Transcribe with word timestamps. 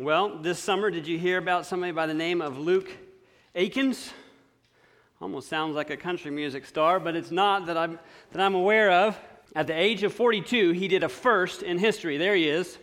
Well, 0.00 0.38
this 0.38 0.58
summer, 0.58 0.90
did 0.90 1.06
you 1.06 1.20
hear 1.20 1.38
about 1.38 1.66
somebody 1.66 1.92
by 1.92 2.08
the 2.08 2.14
name 2.14 2.42
of 2.42 2.58
Luke 2.58 2.90
Aikins? 3.54 4.10
Almost 5.22 5.48
sounds 5.48 5.76
like 5.76 5.90
a 5.90 5.96
country 5.96 6.32
music 6.32 6.66
star, 6.66 6.98
but 6.98 7.14
it's 7.14 7.30
not 7.30 7.66
that 7.66 7.76
I'm, 7.76 8.00
that 8.32 8.42
I'm 8.42 8.56
aware 8.56 8.90
of. 8.90 9.16
At 9.54 9.68
the 9.68 9.72
age 9.72 10.02
of 10.02 10.12
42, 10.12 10.72
he 10.72 10.88
did 10.88 11.04
a 11.04 11.08
first 11.08 11.62
in 11.62 11.78
history. 11.78 12.16
There 12.16 12.34
he 12.34 12.48
is. 12.48 12.76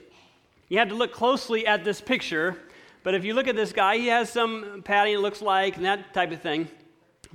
You 0.70 0.80
have 0.80 0.88
to 0.88 0.96
look 0.96 1.12
closely 1.12 1.68
at 1.68 1.84
this 1.84 2.00
picture, 2.00 2.58
but 3.04 3.14
if 3.14 3.26
you 3.26 3.34
look 3.34 3.50
at 3.50 3.58
this 3.58 3.74
guy, 3.74 3.98
he 3.98 4.08
has 4.08 4.30
some 4.30 4.82
padding, 4.86 5.16
it 5.16 5.20
looks 5.20 5.42
like, 5.42 5.76
and 5.76 5.84
that 5.84 6.14
type 6.14 6.32
of 6.32 6.40
thing. 6.40 6.70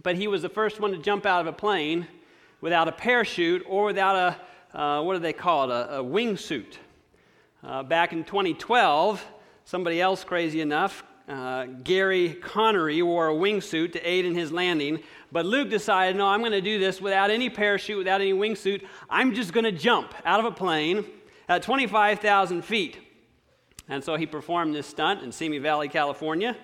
But 0.03 0.17
he 0.17 0.27
was 0.27 0.41
the 0.41 0.49
first 0.49 0.81
one 0.81 0.93
to 0.93 0.99
jump 0.99 1.27
out 1.27 1.43
of 1.43 1.49
a 1.49 1.53
plane 1.53 2.07
without 2.63 2.89
a 2.89 2.93
parachute 2.93 3.63
or 3.69 3.85
without 3.85 4.39
a, 4.73 4.79
uh, 4.79 5.03
what 5.03 5.13
do 5.13 5.19
they 5.19 5.35
call 5.35 5.71
it, 5.71 5.75
a, 5.75 5.99
a 5.99 6.03
wingsuit. 6.03 6.79
Uh, 7.63 7.83
back 7.83 8.15
in 8.15 8.25
2012, 8.25 9.23
Somebody 9.67 10.01
else 10.01 10.23
crazy 10.23 10.61
enough, 10.61 11.03
uh, 11.29 11.67
Gary 11.83 12.35
Connery, 12.35 13.03
wore 13.03 13.31
a 13.31 13.35
wingsuit 13.35 13.95
to 13.95 14.09
aid 14.09 14.25
in 14.25 14.33
his 14.33 14.53
landing. 14.53 15.01
But 15.33 15.45
Luke 15.45 15.71
decided, 15.71 16.15
no, 16.15 16.29
I'm 16.29 16.39
going 16.39 16.53
to 16.53 16.61
do 16.61 16.79
this 16.79 17.01
without 17.01 17.33
any 17.33 17.51
parachute, 17.51 17.99
without 17.99 18.21
any 18.21 18.33
wingsuit. 18.33 18.87
I'm 19.11 19.35
just 19.35 19.53
going 19.53 19.65
to 19.65 19.73
jump 19.73 20.15
out 20.25 20.39
of 20.39 20.47
a 20.47 20.53
plane 20.53 21.05
at 21.49 21.65
25,000 21.65 22.63
feet. 22.63 22.99
And 23.89 24.05
so 24.05 24.15
he 24.15 24.25
performed 24.25 24.73
this 24.73 24.87
stunt 24.87 25.25
in 25.25 25.33
Simi 25.33 25.59
Valley, 25.59 25.89
California 25.89 26.57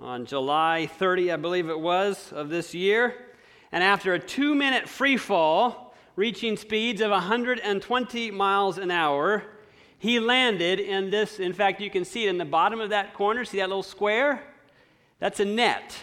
on 0.00 0.24
July 0.24 0.86
30, 0.86 1.32
I 1.32 1.36
believe 1.36 1.68
it 1.68 1.78
was, 1.78 2.32
of 2.32 2.48
this 2.48 2.72
year. 2.72 3.16
And 3.70 3.84
after 3.84 4.14
a 4.14 4.18
two 4.18 4.54
minute 4.54 4.88
free 4.88 5.18
fall, 5.18 5.94
reaching 6.16 6.56
speeds 6.56 7.02
of 7.02 7.10
120 7.10 8.30
miles 8.30 8.78
an 8.78 8.90
hour, 8.90 9.44
he 10.00 10.18
landed 10.18 10.80
in 10.80 11.10
this. 11.10 11.38
In 11.38 11.52
fact, 11.52 11.78
you 11.80 11.90
can 11.90 12.06
see 12.06 12.24
it 12.24 12.30
in 12.30 12.38
the 12.38 12.44
bottom 12.46 12.80
of 12.80 12.88
that 12.88 13.12
corner. 13.12 13.44
See 13.44 13.58
that 13.58 13.68
little 13.68 13.82
square? 13.82 14.42
That's 15.18 15.40
a 15.40 15.44
net 15.44 15.94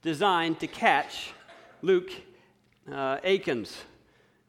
designed 0.00 0.60
to 0.60 0.66
catch 0.66 1.34
Luke 1.82 2.10
uh, 2.90 3.18
Aikins. 3.18 3.76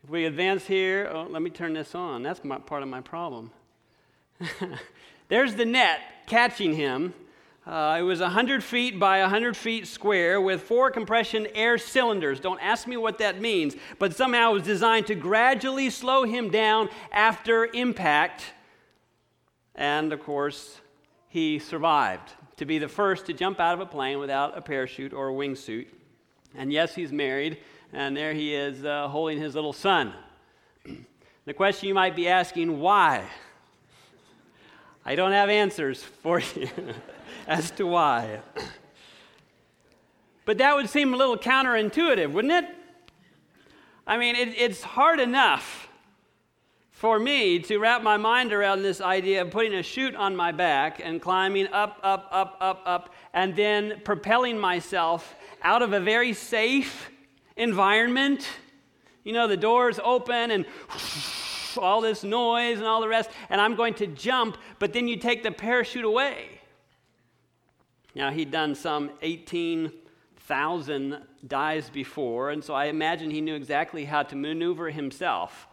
If 0.01 0.09
we 0.09 0.23
advance 0.23 0.65
here, 0.65 1.11
oh, 1.13 1.27
let 1.29 1.41
me 1.41 1.49
turn 1.49 1.73
this 1.73 1.93
on. 1.93 2.23
That's 2.23 2.41
my, 2.45 2.57
part 2.57 2.81
of 2.81 2.87
my 2.87 3.01
problem. 3.01 3.51
There's 5.27 5.55
the 5.55 5.65
net 5.65 5.99
catching 6.25 6.73
him. 6.73 7.13
Uh, 7.67 7.97
it 7.99 8.03
was 8.03 8.21
100 8.21 8.63
feet 8.63 8.97
by 8.97 9.19
100 9.19 9.57
feet 9.57 9.87
square 9.87 10.39
with 10.39 10.61
four 10.61 10.89
compression 10.89 11.47
air 11.53 11.77
cylinders. 11.77 12.39
Don't 12.39 12.61
ask 12.61 12.87
me 12.87 12.95
what 12.95 13.17
that 13.17 13.41
means, 13.41 13.75
but 13.99 14.15
somehow 14.15 14.51
it 14.51 14.53
was 14.53 14.63
designed 14.63 15.07
to 15.07 15.15
gradually 15.15 15.89
slow 15.89 16.23
him 16.23 16.49
down 16.49 16.87
after 17.11 17.65
impact 17.73 18.45
and 19.79 20.11
of 20.11 20.19
course, 20.19 20.81
he 21.29 21.57
survived 21.57 22.33
to 22.57 22.65
be 22.65 22.77
the 22.77 22.89
first 22.89 23.25
to 23.27 23.33
jump 23.33 23.61
out 23.61 23.73
of 23.73 23.79
a 23.79 23.85
plane 23.85 24.19
without 24.19 24.57
a 24.57 24.61
parachute 24.61 25.13
or 25.13 25.29
a 25.29 25.31
wingsuit. 25.31 25.87
And 26.53 26.71
yes, 26.71 26.93
he's 26.93 27.13
married, 27.13 27.59
and 27.93 28.15
there 28.15 28.33
he 28.33 28.53
is 28.53 28.83
uh, 28.83 29.07
holding 29.07 29.39
his 29.39 29.55
little 29.55 29.71
son. 29.71 30.13
the 31.45 31.53
question 31.53 31.87
you 31.87 31.93
might 31.93 32.13
be 32.13 32.27
asking 32.27 32.81
why? 32.81 33.23
I 35.05 35.15
don't 35.15 35.31
have 35.31 35.49
answers 35.49 36.03
for 36.03 36.39
you 36.55 36.69
as 37.47 37.71
to 37.71 37.87
why. 37.87 38.41
but 40.45 40.57
that 40.57 40.75
would 40.75 40.89
seem 40.89 41.13
a 41.13 41.17
little 41.17 41.37
counterintuitive, 41.37 42.33
wouldn't 42.33 42.65
it? 42.65 42.69
I 44.05 44.17
mean, 44.17 44.35
it, 44.35 44.49
it's 44.57 44.83
hard 44.83 45.21
enough 45.21 45.88
for 46.99 47.17
me 47.17 47.57
to 47.59 47.77
wrap 47.77 48.03
my 48.03 48.17
mind 48.17 48.51
around 48.51 48.81
this 48.81 48.99
idea 48.99 49.41
of 49.41 49.51
putting 49.51 49.73
a 49.73 49.81
chute 49.81 50.15
on 50.15 50.35
my 50.35 50.51
back 50.51 50.99
and 51.01 51.21
climbing 51.21 51.65
up, 51.67 51.97
up, 52.03 52.27
up, 52.29 52.57
up, 52.59 52.81
up, 52.85 53.13
and 53.33 53.55
then 53.55 54.01
propelling 54.03 54.59
myself 54.59 55.33
out 55.61 55.81
of 55.81 55.93
a 55.93 55.99
very 56.01 56.33
safe 56.33 57.09
environment. 57.55 58.45
You 59.23 59.31
know, 59.31 59.47
the 59.47 59.55
doors 59.55 59.97
open 60.03 60.51
and 60.51 60.65
all 61.77 62.01
this 62.01 62.25
noise 62.25 62.79
and 62.79 62.85
all 62.85 62.99
the 62.99 63.07
rest, 63.07 63.29
and 63.49 63.61
I'm 63.61 63.75
going 63.75 63.93
to 63.93 64.07
jump, 64.07 64.57
but 64.77 64.91
then 64.91 65.07
you 65.07 65.15
take 65.15 65.41
the 65.41 65.51
parachute 65.51 66.03
away. 66.03 66.59
Now, 68.13 68.29
he'd 68.29 68.51
done 68.51 68.75
some 68.75 69.11
18,000 69.21 71.17
dives 71.47 71.89
before, 71.89 72.49
and 72.49 72.61
so 72.61 72.73
I 72.73 72.87
imagine 72.87 73.31
he 73.31 73.39
knew 73.39 73.55
exactly 73.55 74.03
how 74.03 74.23
to 74.23 74.35
maneuver 74.35 74.89
himself 74.89 75.68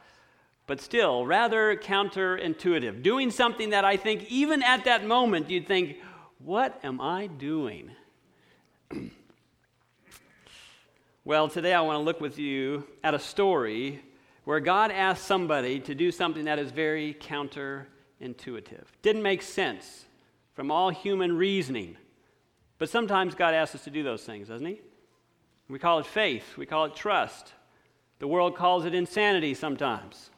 but 0.66 0.80
still 0.80 1.24
rather 1.24 1.76
counterintuitive. 1.76 3.02
Doing 3.02 3.30
something 3.30 3.70
that 3.70 3.84
I 3.84 3.96
think, 3.96 4.24
even 4.30 4.62
at 4.62 4.84
that 4.84 5.06
moment, 5.06 5.48
you'd 5.48 5.66
think, 5.66 5.96
what 6.38 6.78
am 6.82 7.00
I 7.00 7.28
doing? 7.28 7.90
well, 11.24 11.48
today 11.48 11.72
I 11.72 11.80
want 11.80 11.96
to 11.96 12.02
look 12.02 12.20
with 12.20 12.38
you 12.38 12.86
at 13.04 13.14
a 13.14 13.18
story 13.18 14.02
where 14.44 14.60
God 14.60 14.90
asked 14.90 15.24
somebody 15.24 15.80
to 15.80 15.94
do 15.94 16.10
something 16.10 16.44
that 16.44 16.58
is 16.58 16.70
very 16.70 17.14
counterintuitive. 17.14 18.84
Didn't 19.02 19.22
make 19.22 19.42
sense 19.42 20.04
from 20.54 20.70
all 20.70 20.90
human 20.90 21.36
reasoning. 21.36 21.96
But 22.78 22.90
sometimes 22.90 23.34
God 23.34 23.54
asks 23.54 23.74
us 23.74 23.84
to 23.84 23.90
do 23.90 24.02
those 24.02 24.24
things, 24.24 24.48
doesn't 24.48 24.66
He? 24.66 24.80
We 25.68 25.78
call 25.78 25.98
it 25.98 26.06
faith, 26.06 26.56
we 26.56 26.66
call 26.66 26.84
it 26.86 26.94
trust. 26.94 27.52
The 28.18 28.28
world 28.28 28.56
calls 28.56 28.84
it 28.84 28.94
insanity 28.94 29.54
sometimes. 29.54 30.30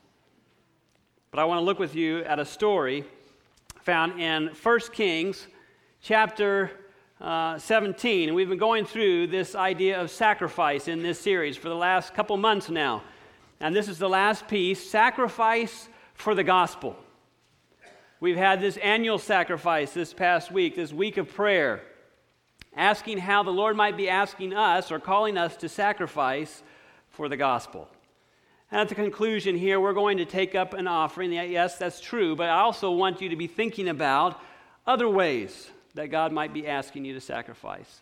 But 1.31 1.41
I 1.41 1.44
want 1.44 1.59
to 1.59 1.65
look 1.65 1.78
with 1.78 1.94
you 1.94 2.21
at 2.21 2.39
a 2.39 2.44
story 2.44 3.05
found 3.83 4.19
in 4.19 4.49
1 4.49 4.81
Kings 4.93 5.47
chapter 6.00 6.71
uh, 7.21 7.59
17. 7.59 8.31
And 8.31 8.37
we've 8.37 8.49
been 8.49 8.56
going 8.56 8.87
through 8.87 9.27
this 9.27 9.55
idea 9.55 10.00
of 10.00 10.11
sacrifice 10.11 10.88
in 10.88 11.03
this 11.03 11.21
series 11.21 11.55
for 11.56 11.69
the 11.69 11.75
last 11.75 12.15
couple 12.15 12.37
months 12.38 12.71
now. 12.71 13.03
And 13.61 13.77
this 13.77 13.88
is 13.88 13.99
the 13.99 14.09
last 14.09 14.49
piece 14.49 14.88
sacrifice 14.88 15.91
for 16.15 16.34
the 16.34 16.44
gospel. 16.44 16.97
We've 18.21 18.37
had 18.37 18.59
this 18.61 18.78
annual 18.78 19.19
sacrifice 19.19 19.93
this 19.93 20.15
past 20.15 20.50
week, 20.50 20.77
this 20.77 20.94
week 20.94 21.19
of 21.19 21.33
prayer, 21.33 21.83
asking 22.75 23.19
how 23.19 23.43
the 23.43 23.50
Lord 23.50 23.77
might 23.77 23.99
be 23.99 24.09
asking 24.09 24.55
us 24.55 24.91
or 24.91 24.99
calling 24.99 25.37
us 25.37 25.56
to 25.59 25.69
sacrifice 25.69 26.62
for 27.11 27.28
the 27.28 27.37
gospel. 27.37 27.87
And 28.71 28.81
at 28.81 28.89
the 28.89 28.95
conclusion 28.95 29.56
here, 29.56 29.81
we're 29.81 29.95
going 29.95 30.19
to 30.19 30.27
take 30.27 30.55
up 30.55 30.75
an 30.75 30.87
offering. 30.87 31.33
Yes, 31.33 31.79
that's 31.79 32.01
true, 32.01 32.37
but 32.37 32.51
I 32.51 32.61
also 32.61 32.91
want 32.91 33.21
you 33.21 33.31
to 33.31 33.37
be 33.37 33.47
thinking 33.47 33.89
about 33.89 34.41
other 34.87 35.09
ways 35.09 35.71
that 35.95 36.09
God 36.09 36.33
might 36.33 36.53
be 36.53 36.67
asking 36.67 37.06
you 37.06 37.15
to 37.15 37.21
sacrifice 37.21 38.01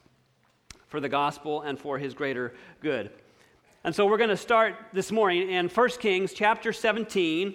for 0.88 0.98
the 0.98 1.08
gospel 1.08 1.62
and 1.62 1.78
for 1.78 1.98
his 1.98 2.14
greater 2.14 2.52
good. 2.80 3.10
And 3.84 3.94
so 3.94 4.06
we're 4.06 4.16
going 4.16 4.30
to 4.30 4.36
start 4.36 4.74
this 4.92 5.12
morning 5.12 5.50
in 5.50 5.68
1 5.68 5.88
Kings 6.00 6.32
chapter 6.32 6.72
17 6.72 7.54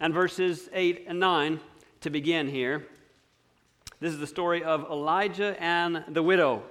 and 0.00 0.14
verses 0.14 0.70
8 0.72 1.04
and 1.08 1.20
9 1.20 1.60
to 2.00 2.10
begin 2.10 2.48
here. 2.48 2.86
This 4.00 4.14
is 4.14 4.18
the 4.18 4.26
story 4.26 4.64
of 4.64 4.84
Elijah 4.90 5.62
and 5.62 6.04
the 6.08 6.22
widow. 6.22 6.62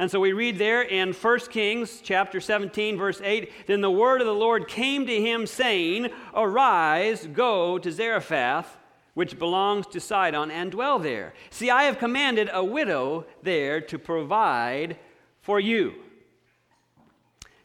And 0.00 0.08
so 0.08 0.20
we 0.20 0.32
read 0.32 0.58
there 0.58 0.82
in 0.82 1.12
1 1.12 1.38
Kings 1.50 2.00
chapter 2.00 2.40
17 2.40 2.96
verse 2.96 3.20
8, 3.22 3.66
then 3.66 3.80
the 3.80 3.90
word 3.90 4.20
of 4.20 4.28
the 4.28 4.34
Lord 4.34 4.68
came 4.68 5.04
to 5.06 5.20
him 5.20 5.44
saying, 5.44 6.10
"Arise, 6.34 7.26
go 7.26 7.78
to 7.78 7.90
Zarephath, 7.90 8.78
which 9.14 9.40
belongs 9.40 9.88
to 9.88 9.98
Sidon, 9.98 10.52
and 10.52 10.70
dwell 10.70 11.00
there. 11.00 11.34
See, 11.50 11.68
I 11.68 11.82
have 11.82 11.98
commanded 11.98 12.48
a 12.52 12.62
widow 12.62 13.26
there 13.42 13.80
to 13.80 13.98
provide 13.98 14.96
for 15.40 15.58
you." 15.58 15.96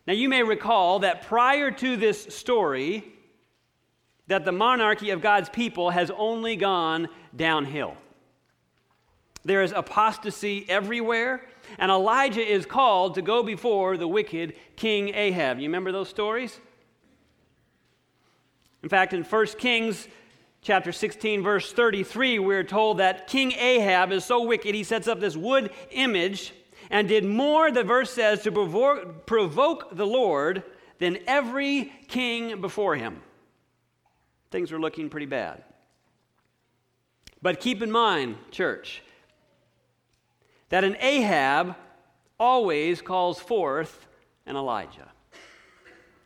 Now 0.08 0.14
you 0.14 0.28
may 0.28 0.42
recall 0.42 1.00
that 1.00 1.22
prior 1.22 1.70
to 1.70 1.96
this 1.96 2.36
story 2.36 3.14
that 4.26 4.44
the 4.44 4.52
monarchy 4.52 5.12
of 5.12 5.22
God's 5.22 5.50
people 5.50 5.92
has 5.92 6.10
only 6.10 6.56
gone 6.56 7.10
downhill. 7.36 7.96
There 9.44 9.62
is 9.62 9.72
apostasy 9.72 10.66
everywhere. 10.68 11.48
And 11.78 11.92
Elijah 11.92 12.46
is 12.46 12.66
called 12.66 13.16
to 13.16 13.22
go 13.22 13.44
before 13.44 13.98
the 13.98 14.08
wicked 14.08 14.56
King 14.76 15.10
Ahab. 15.10 15.60
You 15.60 15.68
remember 15.68 15.92
those 15.92 16.10
stories? 16.10 16.60
In 18.82 18.90
fact, 18.90 19.14
in 19.14 19.24
1 19.24 19.46
Kings 19.58 20.08
chapter 20.62 20.92
16, 20.92 21.42
verse 21.42 21.72
33, 21.72 22.40
we're 22.40 22.64
told 22.64 23.00
that 23.00 23.28
King 23.28 23.54
Ahab 23.54 24.12
is 24.12 24.26
so 24.26 24.44
wicked, 24.44 24.76
he 24.76 24.84
sets 24.84 25.08
up 25.08 25.20
this 25.20 25.36
wood 25.36 25.72
image 25.92 26.54
and 26.90 27.08
did 27.08 27.24
more, 27.24 27.72
the 27.72 27.84
verse 27.84 28.12
says, 28.12 28.44
to 28.44 28.52
provoke, 28.52 29.26
provoke 29.26 29.96
the 29.96 30.06
Lord 30.06 30.64
than 31.00 31.18
every 31.28 31.92
king 32.08 32.62
before 32.62 32.96
him. 32.96 33.22
Things 34.52 34.72
were 34.72 34.80
looking 34.80 35.10
pretty 35.10 35.26
bad. 35.26 35.64
But 37.42 37.60
keep 37.60 37.82
in 37.82 37.92
mind, 37.92 38.38
church, 38.52 39.02
that 40.74 40.84
an 40.84 40.98
Ahab 41.02 41.76
always 42.40 43.00
calls 43.00 43.40
forth 43.40 44.08
an 44.48 44.56
Elijah. 44.56 45.08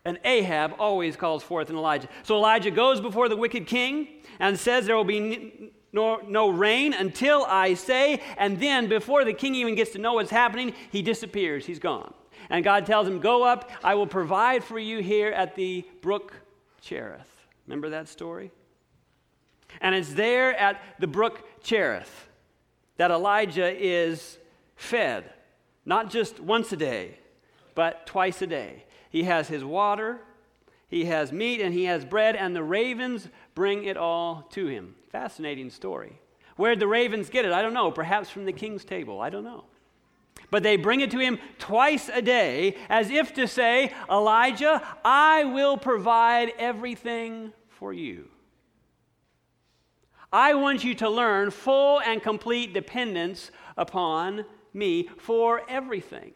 An 0.06 0.18
Ahab 0.24 0.76
always 0.80 1.18
calls 1.18 1.44
forth 1.44 1.70
an 1.70 1.76
Elijah. 1.76 2.08
So 2.24 2.38
Elijah 2.38 2.72
goes 2.72 3.02
before 3.02 3.28
the 3.28 3.36
wicked 3.36 3.68
king 3.68 4.08
and 4.40 4.58
says 4.58 4.86
there 4.86 4.96
will 4.96 5.04
be 5.04 5.74
nor 5.92 6.24
no 6.24 6.48
rain 6.48 6.94
until 6.94 7.44
I 7.44 7.74
say. 7.74 8.22
And 8.38 8.58
then, 8.58 8.88
before 8.88 9.26
the 9.26 9.34
king 9.34 9.54
even 9.54 9.76
gets 9.76 9.92
to 9.92 9.98
know 9.98 10.14
what's 10.14 10.32
happening, 10.32 10.74
he 10.94 11.02
disappears. 11.02 11.66
He's 11.66 11.80
gone. 11.80 12.14
And 12.50 12.64
God 12.64 12.86
tells 12.86 13.06
him, 13.06 13.20
Go 13.20 13.44
up, 13.44 13.70
I 13.84 13.96
will 13.96 14.08
provide 14.08 14.64
for 14.64 14.80
you 14.80 15.00
here 15.00 15.34
at 15.34 15.56
the 15.56 15.84
brook 16.02 16.34
Cherith. 16.80 17.46
Remember 17.66 17.90
that 17.90 18.08
story? 18.08 18.52
And 19.82 19.94
it's 19.94 20.14
there 20.14 20.56
at 20.56 20.82
the 21.00 21.08
brook 21.08 21.46
Cherith 21.64 22.27
that 22.98 23.12
Elijah 23.12 23.74
is 23.76 24.38
fed, 24.76 25.32
not 25.86 26.10
just 26.10 26.40
once 26.40 26.72
a 26.72 26.78
day, 26.78 27.20
but 27.76 28.06
twice 28.06 28.42
a 28.42 28.48
day. 28.48 28.84
He 29.10 29.24
has 29.24 29.48
his 29.48 29.64
water, 29.64 30.20
he 30.88 31.06
has 31.06 31.32
meat, 31.32 31.62
and 31.62 31.74
he 31.74 31.86
has 31.86 32.06
bread, 32.06 32.36
and 32.36 32.56
the 32.56 32.64
ravens 32.64 33.28
bring 33.56 33.84
it 33.84 33.98
all 33.98 34.48
to 34.52 34.68
him. 34.68 34.96
Fascinating 35.12 35.70
story. 35.70 36.20
Where'd 36.56 36.80
the 36.80 36.88
ravens 36.88 37.30
get 37.30 37.46
it? 37.46 37.52
I 37.52 37.62
don't 37.62 37.74
know. 37.74 37.92
Perhaps 37.92 38.30
from 38.30 38.46
the 38.46 38.54
king's 38.54 38.84
table. 38.84 39.22
I 39.22 39.30
don't 39.30 39.44
know. 39.44 39.66
But 40.50 40.64
they 40.64 40.78
bring 40.78 41.02
it 41.02 41.12
to 41.12 41.20
him 41.20 41.40
twice 41.60 42.10
a 42.12 42.22
day, 42.22 42.78
as 42.90 43.10
if 43.10 43.34
to 43.34 43.48
say, 43.48 43.94
Elijah, 44.10 44.82
I 45.04 45.44
will 45.44 45.78
provide 45.78 46.54
everything 46.58 47.54
for 47.70 47.94
you. 47.94 48.30
I 50.32 50.54
want 50.56 50.84
you 50.84 50.94
to 50.96 51.10
learn 51.10 51.52
full 51.52 52.00
and 52.02 52.22
complete 52.22 52.74
dependence 52.74 53.52
upon 53.78 54.46
me 54.74 55.10
for 55.18 55.62
everything. 55.70 56.34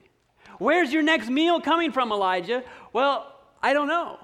Where's 0.60 0.94
your 0.94 1.04
next 1.04 1.30
meal 1.30 1.60
coming 1.60 1.92
from, 1.92 2.12
Elijah? 2.12 2.64
Well, 2.94 3.36
I 3.62 3.74
don't 3.74 3.88
know. 3.88 4.20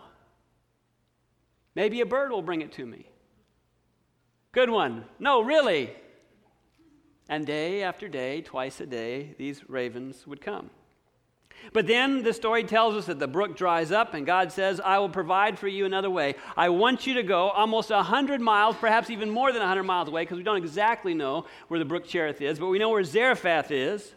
Maybe 1.75 2.01
a 2.01 2.05
bird 2.05 2.31
will 2.31 2.41
bring 2.41 2.61
it 2.61 2.71
to 2.73 2.85
me. 2.85 3.09
Good 4.51 4.69
one. 4.69 5.05
No, 5.19 5.41
really. 5.41 5.93
And 7.29 7.45
day 7.45 7.83
after 7.83 8.07
day, 8.07 8.41
twice 8.41 8.79
a 8.79 8.85
day, 8.85 9.35
these 9.37 9.69
ravens 9.69 10.25
would 10.25 10.41
come. 10.41 10.69
But 11.73 11.87
then 11.87 12.23
the 12.23 12.33
story 12.33 12.63
tells 12.63 12.95
us 12.95 13.05
that 13.05 13.19
the 13.19 13.27
brook 13.27 13.57
dries 13.57 13.91
up, 13.91 14.13
and 14.13 14.25
God 14.25 14.51
says, 14.51 14.79
I 14.79 14.99
will 14.99 15.09
provide 15.09 15.59
for 15.59 15.67
you 15.67 15.85
another 15.85 16.09
way. 16.09 16.35
I 16.55 16.69
want 16.69 17.05
you 17.05 17.15
to 17.15 17.23
go 17.23 17.49
almost 17.49 17.89
100 17.89 18.41
miles, 18.41 18.75
perhaps 18.77 19.09
even 19.09 19.29
more 19.29 19.51
than 19.51 19.59
100 19.59 19.83
miles 19.83 20.07
away, 20.07 20.23
because 20.23 20.37
we 20.37 20.43
don't 20.43 20.57
exactly 20.57 21.13
know 21.13 21.45
where 21.67 21.79
the 21.79 21.85
brook 21.85 22.05
Cherith 22.05 22.41
is, 22.41 22.59
but 22.59 22.67
we 22.67 22.79
know 22.79 22.89
where 22.89 23.03
Zarephath 23.03 23.71
is. 23.71 24.13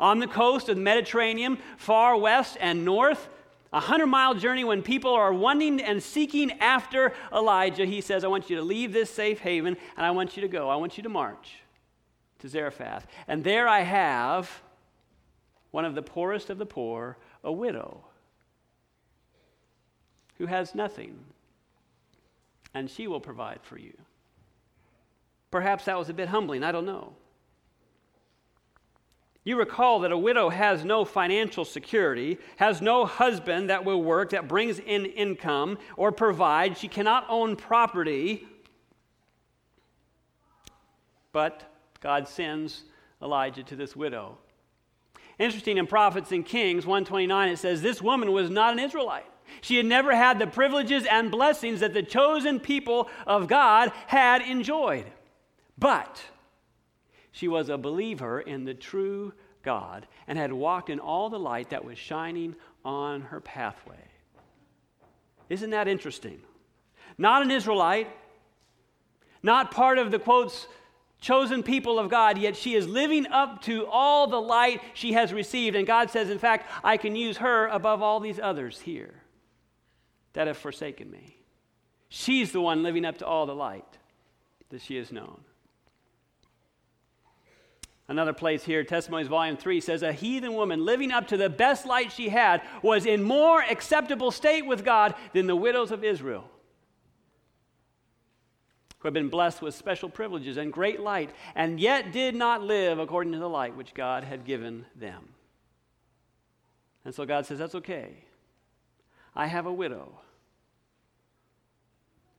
On 0.00 0.18
the 0.18 0.26
coast 0.26 0.68
of 0.68 0.76
the 0.76 0.82
Mediterranean, 0.82 1.58
far 1.76 2.16
west 2.16 2.56
and 2.60 2.84
north, 2.84 3.28
a 3.72 3.80
hundred 3.80 4.06
mile 4.06 4.34
journey 4.34 4.62
when 4.62 4.82
people 4.82 5.12
are 5.12 5.32
wanting 5.32 5.80
and 5.80 6.02
seeking 6.02 6.52
after 6.60 7.12
Elijah, 7.32 7.84
he 7.84 8.00
says, 8.00 8.22
I 8.24 8.28
want 8.28 8.48
you 8.48 8.56
to 8.56 8.62
leave 8.62 8.92
this 8.92 9.10
safe 9.10 9.40
haven 9.40 9.76
and 9.96 10.06
I 10.06 10.12
want 10.12 10.36
you 10.36 10.42
to 10.42 10.48
go. 10.48 10.68
I 10.68 10.76
want 10.76 10.96
you 10.96 11.02
to 11.02 11.08
march 11.08 11.56
to 12.38 12.48
Zarephath. 12.48 13.06
And 13.26 13.42
there 13.42 13.66
I 13.66 13.80
have 13.80 14.62
one 15.74 15.84
of 15.84 15.96
the 15.96 16.02
poorest 16.02 16.50
of 16.50 16.58
the 16.58 16.64
poor, 16.64 17.18
a 17.42 17.50
widow 17.50 18.04
who 20.38 20.46
has 20.46 20.72
nothing, 20.72 21.18
and 22.74 22.88
she 22.88 23.08
will 23.08 23.18
provide 23.18 23.58
for 23.60 23.76
you. 23.76 23.92
Perhaps 25.50 25.86
that 25.86 25.98
was 25.98 26.08
a 26.08 26.14
bit 26.14 26.28
humbling, 26.28 26.62
I 26.62 26.70
don't 26.70 26.86
know. 26.86 27.14
You 29.42 29.58
recall 29.58 29.98
that 30.00 30.12
a 30.12 30.16
widow 30.16 30.48
has 30.48 30.84
no 30.84 31.04
financial 31.04 31.64
security, 31.64 32.38
has 32.54 32.80
no 32.80 33.04
husband 33.04 33.68
that 33.68 33.84
will 33.84 34.00
work, 34.00 34.30
that 34.30 34.46
brings 34.46 34.78
in 34.78 35.06
income 35.06 35.78
or 35.96 36.12
provide. 36.12 36.78
She 36.78 36.86
cannot 36.86 37.26
own 37.28 37.56
property. 37.56 38.46
But 41.32 41.64
God 41.98 42.28
sends 42.28 42.84
Elijah 43.20 43.64
to 43.64 43.74
this 43.74 43.96
widow. 43.96 44.38
Interesting 45.38 45.78
in 45.78 45.86
Prophets 45.86 46.32
and 46.32 46.44
Kings 46.44 46.86
129 46.86 47.48
it 47.48 47.58
says 47.58 47.82
this 47.82 48.00
woman 48.00 48.32
was 48.32 48.50
not 48.50 48.72
an 48.72 48.78
Israelite. 48.78 49.26
She 49.60 49.76
had 49.76 49.86
never 49.86 50.14
had 50.14 50.38
the 50.38 50.46
privileges 50.46 51.06
and 51.10 51.30
blessings 51.30 51.80
that 51.80 51.94
the 51.94 52.02
chosen 52.02 52.60
people 52.60 53.08
of 53.26 53.48
God 53.48 53.92
had 54.06 54.42
enjoyed. 54.42 55.06
But 55.78 56.22
she 57.30 57.48
was 57.48 57.68
a 57.68 57.78
believer 57.78 58.40
in 58.40 58.64
the 58.64 58.74
true 58.74 59.32
God 59.62 60.06
and 60.26 60.38
had 60.38 60.52
walked 60.52 60.90
in 60.90 61.00
all 61.00 61.30
the 61.30 61.38
light 61.38 61.70
that 61.70 61.84
was 61.84 61.98
shining 61.98 62.54
on 62.84 63.22
her 63.22 63.40
pathway. 63.40 63.96
Isn't 65.48 65.70
that 65.70 65.88
interesting? 65.88 66.40
Not 67.18 67.42
an 67.42 67.50
Israelite, 67.50 68.08
not 69.42 69.70
part 69.70 69.98
of 69.98 70.10
the 70.10 70.18
quotes 70.18 70.66
chosen 71.24 71.62
people 71.62 71.98
of 71.98 72.10
God, 72.10 72.36
yet 72.36 72.54
she 72.54 72.74
is 72.74 72.86
living 72.86 73.26
up 73.28 73.62
to 73.62 73.86
all 73.86 74.26
the 74.26 74.40
light 74.40 74.82
she 74.92 75.14
has 75.14 75.32
received. 75.32 75.74
And 75.74 75.86
God 75.86 76.10
says, 76.10 76.28
in 76.28 76.38
fact, 76.38 76.70
I 76.84 76.98
can 76.98 77.16
use 77.16 77.38
her 77.38 77.66
above 77.68 78.02
all 78.02 78.20
these 78.20 78.38
others 78.38 78.78
here 78.80 79.14
that 80.34 80.48
have 80.48 80.58
forsaken 80.58 81.10
me. 81.10 81.38
She's 82.10 82.52
the 82.52 82.60
one 82.60 82.82
living 82.82 83.06
up 83.06 83.16
to 83.18 83.26
all 83.26 83.46
the 83.46 83.54
light 83.54 83.86
that 84.68 84.82
she 84.82 84.96
has 84.96 85.10
known. 85.10 85.40
Another 88.06 88.34
place 88.34 88.62
here, 88.62 88.84
Testimonies 88.84 89.28
Volume 89.28 89.56
3 89.56 89.80
says, 89.80 90.02
A 90.02 90.12
heathen 90.12 90.52
woman 90.52 90.84
living 90.84 91.10
up 91.10 91.28
to 91.28 91.38
the 91.38 91.48
best 91.48 91.86
light 91.86 92.12
she 92.12 92.28
had 92.28 92.60
was 92.82 93.06
in 93.06 93.22
more 93.22 93.62
acceptable 93.62 94.30
state 94.30 94.66
with 94.66 94.84
God 94.84 95.14
than 95.32 95.46
the 95.46 95.56
widows 95.56 95.90
of 95.90 96.04
Israel 96.04 96.50
who 99.04 99.08
had 99.08 99.12
been 99.12 99.28
blessed 99.28 99.60
with 99.60 99.74
special 99.74 100.08
privileges 100.08 100.56
and 100.56 100.72
great 100.72 100.98
light, 100.98 101.28
and 101.54 101.78
yet 101.78 102.10
did 102.10 102.34
not 102.34 102.62
live 102.62 102.98
according 102.98 103.34
to 103.34 103.38
the 103.38 103.48
light 103.48 103.76
which 103.76 103.92
God 103.92 104.24
had 104.24 104.46
given 104.46 104.86
them. 104.96 105.28
And 107.04 107.14
so 107.14 107.26
God 107.26 107.44
says, 107.44 107.58
That's 107.58 107.74
okay. 107.74 108.12
I 109.36 109.46
have 109.46 109.66
a 109.66 109.72
widow 109.72 110.20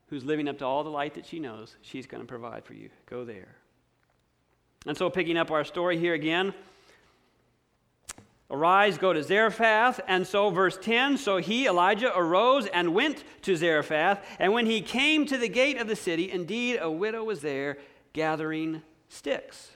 who's 0.08 0.26
living 0.26 0.48
up 0.48 0.58
to 0.58 0.66
all 0.66 0.84
the 0.84 0.90
light 0.90 1.14
that 1.14 1.28
she 1.28 1.38
knows. 1.38 1.76
She's 1.84 2.08
going 2.08 2.24
to 2.24 2.28
provide 2.28 2.66
for 2.66 2.74
you. 2.74 2.90
Go 3.06 3.26
there. 3.26 3.58
And 4.88 4.98
so, 4.98 5.12
picking 5.12 5.38
up 5.38 5.52
our 5.52 5.66
story 5.66 6.00
here 6.00 6.16
again, 6.16 6.52
Arise, 8.52 8.98
go 8.98 9.12
to 9.12 9.24
Zarephath. 9.24 10.00
And 10.08 10.26
so, 10.26 10.50
verse 10.50 10.78
10 10.78 11.18
so 11.18 11.38
he, 11.38 11.66
Elijah, 11.66 12.16
arose 12.16 12.68
and 12.68 12.94
went 12.94 13.24
to 13.44 13.56
Zarephath. 13.56 14.24
And 14.40 14.54
when 14.54 14.66
he 14.66 14.82
came 14.82 15.26
to 15.26 15.38
the 15.38 15.50
gate 15.50 15.80
of 15.80 15.88
the 15.88 15.96
city, 15.96 16.32
indeed 16.32 16.78
a 16.80 16.90
widow 16.92 17.24
was 17.24 17.42
there 17.42 17.78
gathering 18.14 18.82
sticks. 19.10 19.72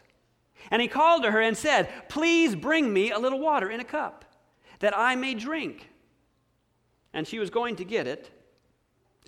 And 0.72 0.82
he 0.82 0.88
called 0.88 1.24
to 1.24 1.32
her 1.32 1.42
and 1.42 1.58
said, 1.58 1.90
Please 2.10 2.56
bring 2.56 2.92
me 2.94 3.12
a 3.12 3.20
little 3.20 3.40
water 3.40 3.70
in 3.70 3.80
a 3.80 3.86
cup, 3.86 4.26
that 4.80 4.98
I 4.98 5.16
may 5.16 5.34
drink. 5.34 5.90
And 7.14 7.28
she 7.28 7.40
was 7.40 7.50
going 7.50 7.78
to 7.78 7.84
get 7.84 8.06
it. 8.06 8.30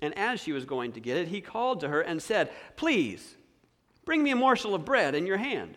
And 0.00 0.16
as 0.16 0.40
she 0.40 0.52
was 0.52 0.64
going 0.64 0.92
to 0.92 1.00
get 1.00 1.16
it, 1.16 1.28
he 1.28 1.40
called 1.40 1.80
to 1.80 1.88
her 1.88 2.00
and 2.00 2.22
said, 2.22 2.50
Please 2.76 3.36
bring 4.04 4.22
me 4.22 4.30
a 4.30 4.36
morsel 4.36 4.74
of 4.74 4.84
bread 4.84 5.14
in 5.14 5.26
your 5.26 5.36
hand. 5.36 5.76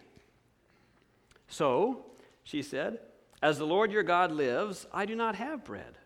So 1.47 2.05
she 2.43 2.61
said, 2.61 2.99
as 3.45 3.59
the 3.59 3.67
Lord 3.67 3.91
your 3.91 4.01
God 4.01 4.31
lives, 4.31 4.87
I 4.91 5.05
do 5.05 5.15
not 5.15 5.35
have 5.35 5.63
bread, 5.63 5.99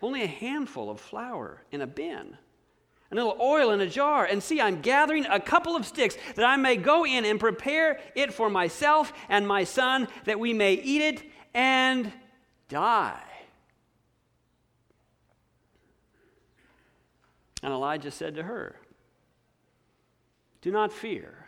only 0.00 0.22
a 0.22 0.28
handful 0.28 0.88
of 0.88 1.00
flour 1.00 1.64
in 1.72 1.80
a 1.80 1.86
bin, 1.86 2.38
a 3.10 3.14
little 3.16 3.36
oil 3.40 3.72
in 3.72 3.80
a 3.80 3.88
jar. 3.88 4.24
And 4.24 4.40
see, 4.40 4.60
I'm 4.60 4.80
gathering 4.80 5.26
a 5.26 5.40
couple 5.40 5.74
of 5.74 5.84
sticks 5.84 6.16
that 6.36 6.44
I 6.44 6.54
may 6.54 6.76
go 6.76 7.04
in 7.04 7.24
and 7.24 7.40
prepare 7.40 7.98
it 8.14 8.32
for 8.32 8.48
myself 8.48 9.12
and 9.28 9.48
my 9.48 9.64
son, 9.64 10.06
that 10.26 10.38
we 10.38 10.52
may 10.52 10.74
eat 10.74 11.02
it 11.02 11.22
and 11.54 12.12
die. 12.68 13.20
And 17.64 17.72
Elijah 17.72 18.12
said 18.12 18.36
to 18.36 18.44
her, 18.44 18.76
Do 20.62 20.70
not 20.70 20.92
fear. 20.92 21.46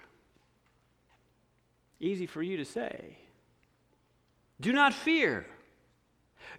Easy 2.00 2.26
for 2.26 2.42
you 2.42 2.56
to 2.56 2.64
say. 2.64 3.18
Do 4.60 4.72
not 4.72 4.94
fear. 4.94 5.46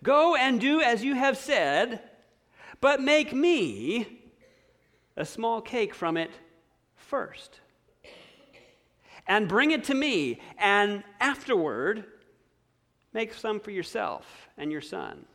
Go 0.03 0.35
and 0.35 0.61
do 0.61 0.81
as 0.81 1.03
you 1.03 1.15
have 1.15 1.37
said, 1.37 2.01
but 2.79 3.01
make 3.01 3.33
me 3.33 4.21
a 5.15 5.25
small 5.25 5.61
cake 5.61 5.95
from 5.95 6.17
it 6.17 6.31
first. 6.95 7.59
And 9.27 9.49
bring 9.49 9.71
it 9.71 9.83
to 9.85 9.95
me, 9.95 10.39
and 10.57 11.03
afterward, 11.19 12.05
make 13.13 13.33
some 13.33 13.59
for 13.59 13.71
yourself 13.71 14.47
and 14.57 14.71
your 14.71 14.81
son. 14.81 15.25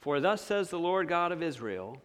For 0.00 0.18
thus 0.18 0.42
says 0.42 0.70
the 0.70 0.78
Lord 0.78 1.06
God 1.06 1.30
of 1.30 1.42
Israel 1.42 2.00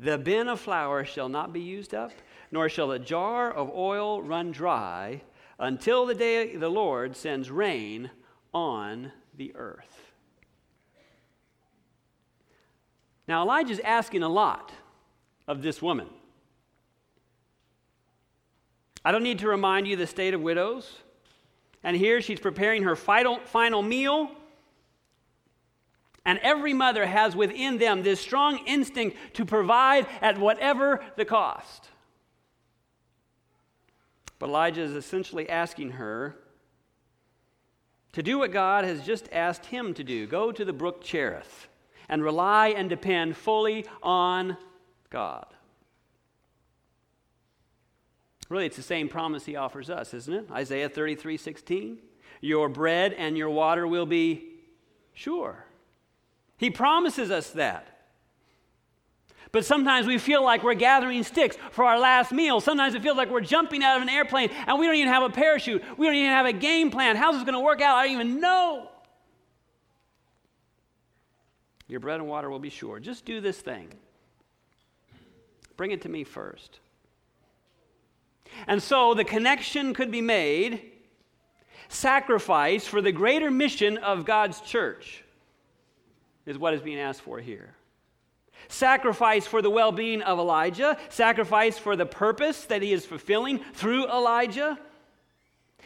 The 0.00 0.18
bin 0.18 0.48
of 0.48 0.58
flour 0.58 1.04
shall 1.04 1.28
not 1.28 1.52
be 1.52 1.60
used 1.60 1.94
up, 1.94 2.10
nor 2.50 2.68
shall 2.68 2.88
the 2.88 2.98
jar 2.98 3.52
of 3.52 3.70
oil 3.70 4.22
run 4.22 4.50
dry 4.50 5.20
until 5.64 6.04
the 6.04 6.14
day 6.14 6.56
the 6.56 6.68
Lord 6.68 7.16
sends 7.16 7.50
rain 7.50 8.10
on 8.52 9.10
the 9.36 9.54
earth. 9.56 10.12
Now, 13.26 13.42
Elijah's 13.42 13.80
asking 13.80 14.22
a 14.22 14.28
lot 14.28 14.72
of 15.48 15.62
this 15.62 15.80
woman. 15.80 16.08
I 19.04 19.12
don't 19.12 19.22
need 19.22 19.38
to 19.38 19.48
remind 19.48 19.88
you 19.88 19.96
the 19.96 20.06
state 20.06 20.34
of 20.34 20.42
widows. 20.42 20.98
And 21.82 21.96
here 21.96 22.20
she's 22.20 22.40
preparing 22.40 22.82
her 22.82 22.96
final, 22.96 23.38
final 23.40 23.82
meal. 23.82 24.30
And 26.26 26.38
every 26.42 26.74
mother 26.74 27.06
has 27.06 27.34
within 27.34 27.78
them 27.78 28.02
this 28.02 28.20
strong 28.20 28.58
instinct 28.66 29.16
to 29.34 29.44
provide 29.44 30.06
at 30.20 30.38
whatever 30.38 31.02
the 31.16 31.24
cost. 31.24 31.88
But 34.38 34.48
Elijah 34.48 34.82
is 34.82 34.92
essentially 34.92 35.48
asking 35.48 35.92
her 35.92 36.36
to 38.12 38.22
do 38.22 38.38
what 38.38 38.52
God 38.52 38.84
has 38.84 39.04
just 39.04 39.28
asked 39.32 39.66
him 39.66 39.94
to 39.94 40.04
do 40.04 40.26
go 40.26 40.52
to 40.52 40.64
the 40.64 40.72
brook 40.72 41.02
Cherith 41.02 41.68
and 42.08 42.22
rely 42.22 42.68
and 42.68 42.88
depend 42.88 43.36
fully 43.36 43.86
on 44.02 44.56
God. 45.10 45.46
Really, 48.48 48.66
it's 48.66 48.76
the 48.76 48.82
same 48.82 49.08
promise 49.08 49.46
he 49.46 49.56
offers 49.56 49.88
us, 49.88 50.12
isn't 50.12 50.34
it? 50.34 50.50
Isaiah 50.50 50.88
33 50.88 51.36
16. 51.36 51.98
Your 52.40 52.68
bread 52.68 53.12
and 53.14 53.38
your 53.38 53.50
water 53.50 53.86
will 53.86 54.06
be 54.06 54.50
sure. 55.14 55.64
He 56.56 56.70
promises 56.70 57.30
us 57.30 57.50
that. 57.50 57.93
But 59.54 59.64
sometimes 59.64 60.08
we 60.08 60.18
feel 60.18 60.42
like 60.42 60.64
we're 60.64 60.74
gathering 60.74 61.22
sticks 61.22 61.56
for 61.70 61.84
our 61.84 61.96
last 61.96 62.32
meal. 62.32 62.60
Sometimes 62.60 62.96
it 62.96 63.02
feels 63.02 63.16
like 63.16 63.30
we're 63.30 63.40
jumping 63.40 63.84
out 63.84 63.96
of 63.96 64.02
an 64.02 64.08
airplane 64.08 64.50
and 64.66 64.80
we 64.80 64.86
don't 64.86 64.96
even 64.96 65.12
have 65.12 65.22
a 65.22 65.30
parachute. 65.30 65.80
We 65.96 66.06
don't 66.06 66.16
even 66.16 66.32
have 66.32 66.46
a 66.46 66.52
game 66.52 66.90
plan. 66.90 67.14
How's 67.14 67.36
this 67.36 67.44
going 67.44 67.54
to 67.54 67.60
work 67.60 67.80
out? 67.80 67.96
I 67.96 68.06
don't 68.06 68.14
even 68.14 68.40
know. 68.40 68.90
Your 71.86 72.00
bread 72.00 72.18
and 72.18 72.28
water 72.28 72.50
will 72.50 72.58
be 72.58 72.68
sure. 72.68 72.98
Just 72.98 73.24
do 73.24 73.40
this 73.40 73.60
thing. 73.60 73.94
Bring 75.76 75.92
it 75.92 76.02
to 76.02 76.08
me 76.08 76.24
first. 76.24 76.80
And 78.66 78.82
so 78.82 79.14
the 79.14 79.24
connection 79.24 79.94
could 79.94 80.10
be 80.10 80.20
made 80.20 80.82
sacrifice 81.88 82.88
for 82.88 83.00
the 83.00 83.12
greater 83.12 83.52
mission 83.52 83.98
of 83.98 84.24
God's 84.24 84.60
church 84.62 85.22
is 86.44 86.58
what 86.58 86.74
is 86.74 86.80
being 86.80 86.98
asked 86.98 87.20
for 87.20 87.38
here. 87.38 87.76
Sacrifice 88.74 89.46
for 89.46 89.62
the 89.62 89.70
well 89.70 89.92
being 89.92 90.20
of 90.22 90.40
Elijah, 90.40 90.98
sacrifice 91.08 91.78
for 91.78 91.94
the 91.94 92.06
purpose 92.06 92.64
that 92.64 92.82
he 92.82 92.92
is 92.92 93.06
fulfilling 93.06 93.60
through 93.72 94.08
Elijah, 94.08 94.76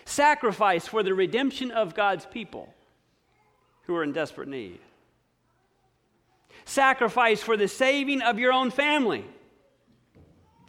sacrifice 0.06 0.86
for 0.86 1.02
the 1.02 1.12
redemption 1.12 1.70
of 1.70 1.94
God's 1.94 2.24
people 2.24 2.72
who 3.82 3.94
are 3.94 4.02
in 4.02 4.12
desperate 4.12 4.48
need, 4.48 4.78
sacrifice 6.64 7.42
for 7.42 7.58
the 7.58 7.68
saving 7.68 8.22
of 8.22 8.38
your 8.38 8.54
own 8.54 8.70
family 8.70 9.26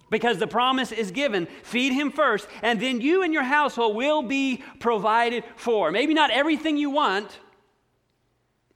because 0.10 0.40
the 0.40 0.48
promise 0.48 0.92
is 0.92 1.12
given 1.12 1.48
feed 1.64 1.94
him 1.94 2.12
first, 2.12 2.50
and 2.62 2.82
then 2.82 3.00
you 3.00 3.24
and 3.24 3.34
your 3.34 3.44
household 3.44 3.96
will 3.96 4.24
be 4.24 4.62
provided 4.82 5.46
for. 5.56 5.90
Maybe 5.90 6.14
not 6.14 6.32
everything 6.32 6.76
you 6.76 6.90
want, 6.90 7.40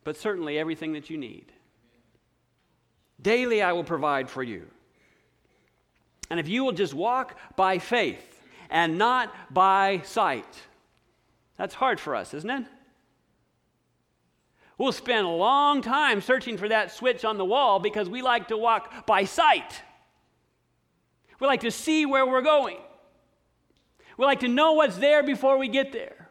but 0.05 0.15
certainly 0.15 0.57
everything 0.57 0.93
that 0.93 1.09
you 1.09 1.17
need. 1.17 1.52
Daily 3.23 3.61
I 3.61 3.71
will 3.71 3.83
provide 3.83 4.29
for 4.29 4.43
you. 4.43 4.67
And 6.29 6.39
if 6.39 6.47
you 6.47 6.63
will 6.63 6.73
just 6.73 6.93
walk 6.93 7.37
by 7.55 7.79
faith 7.79 8.41
and 8.69 8.97
not 8.97 9.33
by 9.51 10.01
sight, 10.03 10.61
that's 11.57 11.73
hard 11.73 11.99
for 11.99 12.15
us, 12.15 12.33
isn't 12.33 12.49
it? 12.49 12.65
We'll 14.77 14.91
spend 14.91 15.25
a 15.25 15.29
long 15.29 15.81
time 15.81 16.19
searching 16.19 16.57
for 16.57 16.67
that 16.67 16.91
switch 16.91 17.23
on 17.23 17.37
the 17.37 17.45
wall 17.45 17.79
because 17.79 18.09
we 18.09 18.21
like 18.21 18.49
to 18.49 18.57
walk 18.57 19.05
by 19.05 19.23
sight. 19.23 19.81
We 21.39 21.47
like 21.47 21.61
to 21.61 21.71
see 21.71 22.05
where 22.05 22.25
we're 22.25 22.41
going. 22.41 22.77
We 24.17 24.25
like 24.25 24.41
to 24.41 24.47
know 24.47 24.73
what's 24.73 24.97
there 24.97 25.23
before 25.23 25.57
we 25.57 25.67
get 25.67 25.91
there. 25.91 26.29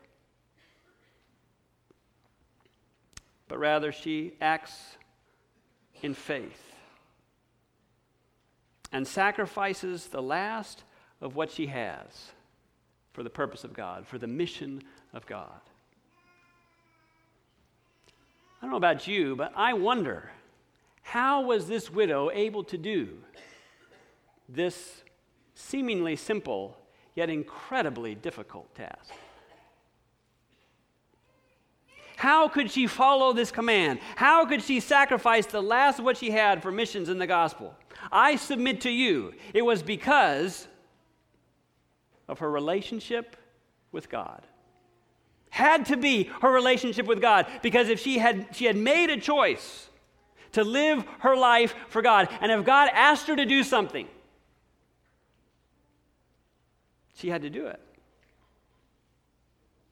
But 3.48 3.58
rather, 3.58 3.92
she 3.92 4.34
acts 4.40 4.96
in 6.02 6.14
faith 6.14 6.71
and 8.92 9.06
sacrifices 9.06 10.06
the 10.06 10.22
last 10.22 10.84
of 11.20 11.34
what 11.34 11.50
she 11.50 11.66
has 11.66 12.32
for 13.12 13.22
the 13.22 13.30
purpose 13.30 13.64
of 13.64 13.72
God, 13.72 14.06
for 14.06 14.18
the 14.18 14.26
mission 14.26 14.82
of 15.12 15.26
God. 15.26 15.60
I 18.60 18.64
don't 18.64 18.70
know 18.70 18.76
about 18.76 19.08
you, 19.08 19.34
but 19.34 19.52
I 19.56 19.72
wonder 19.72 20.30
how 21.02 21.42
was 21.42 21.66
this 21.66 21.90
widow 21.90 22.30
able 22.32 22.62
to 22.64 22.78
do 22.78 23.18
this 24.48 25.02
seemingly 25.54 26.16
simple 26.16 26.76
yet 27.14 27.28
incredibly 27.28 28.14
difficult 28.14 28.74
task. 28.74 29.10
How 32.16 32.46
could 32.46 32.70
she 32.70 32.86
follow 32.86 33.32
this 33.32 33.50
command? 33.50 33.98
How 34.14 34.46
could 34.46 34.62
she 34.62 34.78
sacrifice 34.78 35.46
the 35.46 35.60
last 35.60 35.98
of 35.98 36.04
what 36.04 36.16
she 36.16 36.30
had 36.30 36.62
for 36.62 36.70
missions 36.70 37.08
in 37.08 37.18
the 37.18 37.26
gospel? 37.26 37.74
I 38.12 38.36
submit 38.36 38.82
to 38.82 38.90
you, 38.90 39.32
it 39.54 39.62
was 39.62 39.82
because 39.82 40.68
of 42.28 42.40
her 42.40 42.50
relationship 42.50 43.36
with 43.90 44.10
God. 44.10 44.42
Had 45.50 45.86
to 45.86 45.96
be 45.96 46.30
her 46.40 46.50
relationship 46.50 47.06
with 47.06 47.20
God 47.20 47.46
because 47.62 47.88
if 47.88 48.00
she 48.00 48.18
had, 48.18 48.48
she 48.52 48.66
had 48.66 48.76
made 48.76 49.10
a 49.10 49.18
choice 49.18 49.88
to 50.52 50.62
live 50.62 51.04
her 51.20 51.36
life 51.36 51.74
for 51.88 52.02
God, 52.02 52.28
and 52.40 52.52
if 52.52 52.64
God 52.64 52.90
asked 52.92 53.26
her 53.28 53.36
to 53.36 53.46
do 53.46 53.62
something, 53.62 54.06
she 57.14 57.28
had 57.28 57.42
to 57.42 57.50
do 57.50 57.66
it. 57.66 57.80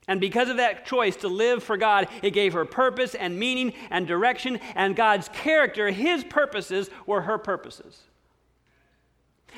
And 0.09 0.21
because 0.21 0.49
of 0.49 0.57
that 0.57 0.87
choice 0.87 1.17
to 1.17 1.29
live 1.29 1.63
for 1.63 1.77
God, 1.77 2.09
it 2.23 2.33
gave 2.33 2.53
her 2.55 2.65
purpose 2.65 3.15
and 3.15 3.39
meaning 3.39 3.73
and 3.91 4.07
direction, 4.07 4.59
and 4.75 4.97
God's 4.97 5.29
character, 5.29 5.91
His 5.91 6.25
purposes, 6.25 6.91
were 7.07 7.23
her 7.23 7.39
purposes. 7.39 8.01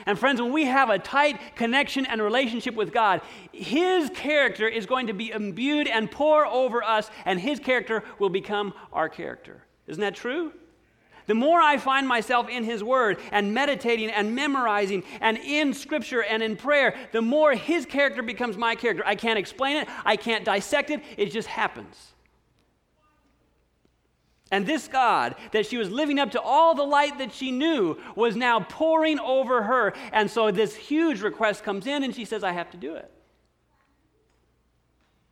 And 0.06 0.18
friends, 0.18 0.40
when 0.40 0.52
we 0.52 0.64
have 0.64 0.90
a 0.90 0.98
tight 0.98 1.38
connection 1.56 2.06
and 2.06 2.20
relationship 2.20 2.74
with 2.74 2.92
God, 2.92 3.20
His 3.52 4.10
character 4.10 4.66
is 4.68 4.86
going 4.86 5.06
to 5.06 5.12
be 5.12 5.30
imbued 5.30 5.88
and 5.88 6.10
pour 6.10 6.46
over 6.46 6.82
us, 6.82 7.10
and 7.24 7.40
His 7.40 7.60
character 7.60 8.02
will 8.18 8.30
become 8.30 8.74
our 8.92 9.08
character. 9.08 9.64
Isn't 9.86 10.00
that 10.00 10.14
true? 10.14 10.52
The 11.26 11.34
more 11.34 11.60
I 11.60 11.78
find 11.78 12.06
myself 12.08 12.48
in 12.48 12.64
His 12.64 12.82
Word 12.82 13.18
and 13.30 13.54
meditating 13.54 14.10
and 14.10 14.34
memorizing 14.34 15.04
and 15.20 15.38
in 15.38 15.72
Scripture 15.72 16.22
and 16.22 16.42
in 16.42 16.56
prayer, 16.56 16.96
the 17.12 17.22
more 17.22 17.52
His 17.52 17.86
character 17.86 18.22
becomes 18.22 18.56
my 18.56 18.74
character. 18.74 19.04
I 19.06 19.14
can't 19.14 19.38
explain 19.38 19.76
it, 19.76 19.88
I 20.04 20.16
can't 20.16 20.44
dissect 20.44 20.90
it, 20.90 21.02
it 21.16 21.26
just 21.26 21.48
happens. 21.48 22.12
And 24.52 24.66
this 24.66 24.86
God 24.86 25.34
that 25.50 25.66
she 25.66 25.78
was 25.78 25.90
living 25.90 26.18
up 26.18 26.30
to 26.32 26.40
all 26.40 26.74
the 26.74 26.84
light 26.84 27.18
that 27.18 27.32
she 27.32 27.50
knew 27.50 27.98
was 28.14 28.36
now 28.36 28.60
pouring 28.60 29.18
over 29.18 29.62
her. 29.62 29.94
And 30.12 30.30
so 30.30 30.52
this 30.52 30.76
huge 30.76 31.22
request 31.22 31.64
comes 31.64 31.86
in, 31.86 32.04
and 32.04 32.14
she 32.14 32.26
says, 32.26 32.44
I 32.44 32.52
have 32.52 32.70
to 32.72 32.76
do 32.76 32.94
it. 32.94 33.10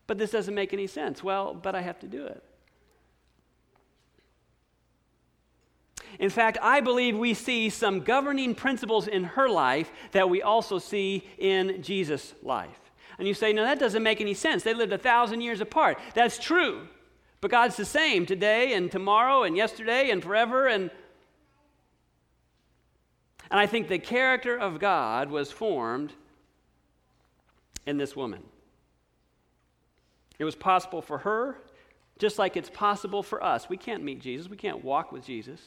But 0.07 0.17
this 0.17 0.31
doesn't 0.31 0.55
make 0.55 0.73
any 0.73 0.87
sense. 0.87 1.23
Well, 1.23 1.55
but 1.55 1.75
I 1.75 1.83
have 1.83 2.00
to 2.00 2.09
do 2.09 2.27
it. 2.27 2.43
In 6.19 6.31
fact, 6.31 6.57
I 6.61 6.81
believe 6.81 7.17
we 7.17 7.35
see 7.35 7.69
some 7.69 8.00
governing 8.00 8.55
principles 8.55 9.07
in 9.07 9.25
her 9.25 9.49
life 9.49 9.93
that 10.12 10.29
we 10.29 10.43
also 10.43 10.79
see 10.79 11.29
in 11.39 11.83
Jesus' 11.83 12.35
life. 12.43 12.81
And 13.19 13.29
you 13.29 13.35
say, 13.35 13.53
no, 13.53 13.65
that 13.65 13.79
doesn't 13.79 14.03
make 14.03 14.23
any 14.23 14.35
sense. 14.35 14.62
They 14.62 14.75
lived 14.75 14.95
a 14.95 14.99
thousand 14.99 15.43
years 15.43 15.61
apart. 15.61 15.99
That's 16.15 16.39
true. 16.39 16.89
But 17.41 17.51
God's 17.51 17.77
the 17.77 17.85
same 17.85 18.27
today 18.27 18.75
and 18.75 18.91
tomorrow 18.91 19.45
and 19.45 19.57
yesterday 19.57 20.11
and 20.11 20.23
forever. 20.23 20.67
And, 20.67 20.91
and 23.51 23.61
I 23.61 23.67
think 23.67 23.89
the 23.89 23.99
character 23.99 24.57
of 24.57 24.79
God 24.79 25.31
was 25.31 25.51
formed 25.51 26.13
in 27.87 27.97
this 27.97 28.15
woman. 28.15 28.43
It 30.39 30.45
was 30.45 30.55
possible 30.55 31.03
for 31.03 31.19
her, 31.19 31.57
just 32.19 32.39
like 32.39 32.57
it's 32.57 32.71
possible 32.71 33.23
for 33.23 33.43
us. 33.43 33.69
We 33.69 33.77
can't 33.77 34.03
meet 34.03 34.21
Jesus, 34.21 34.49
we 34.49 34.57
can't 34.57 34.85
walk 34.85 35.13
with 35.13 35.25
Jesus 35.25 35.61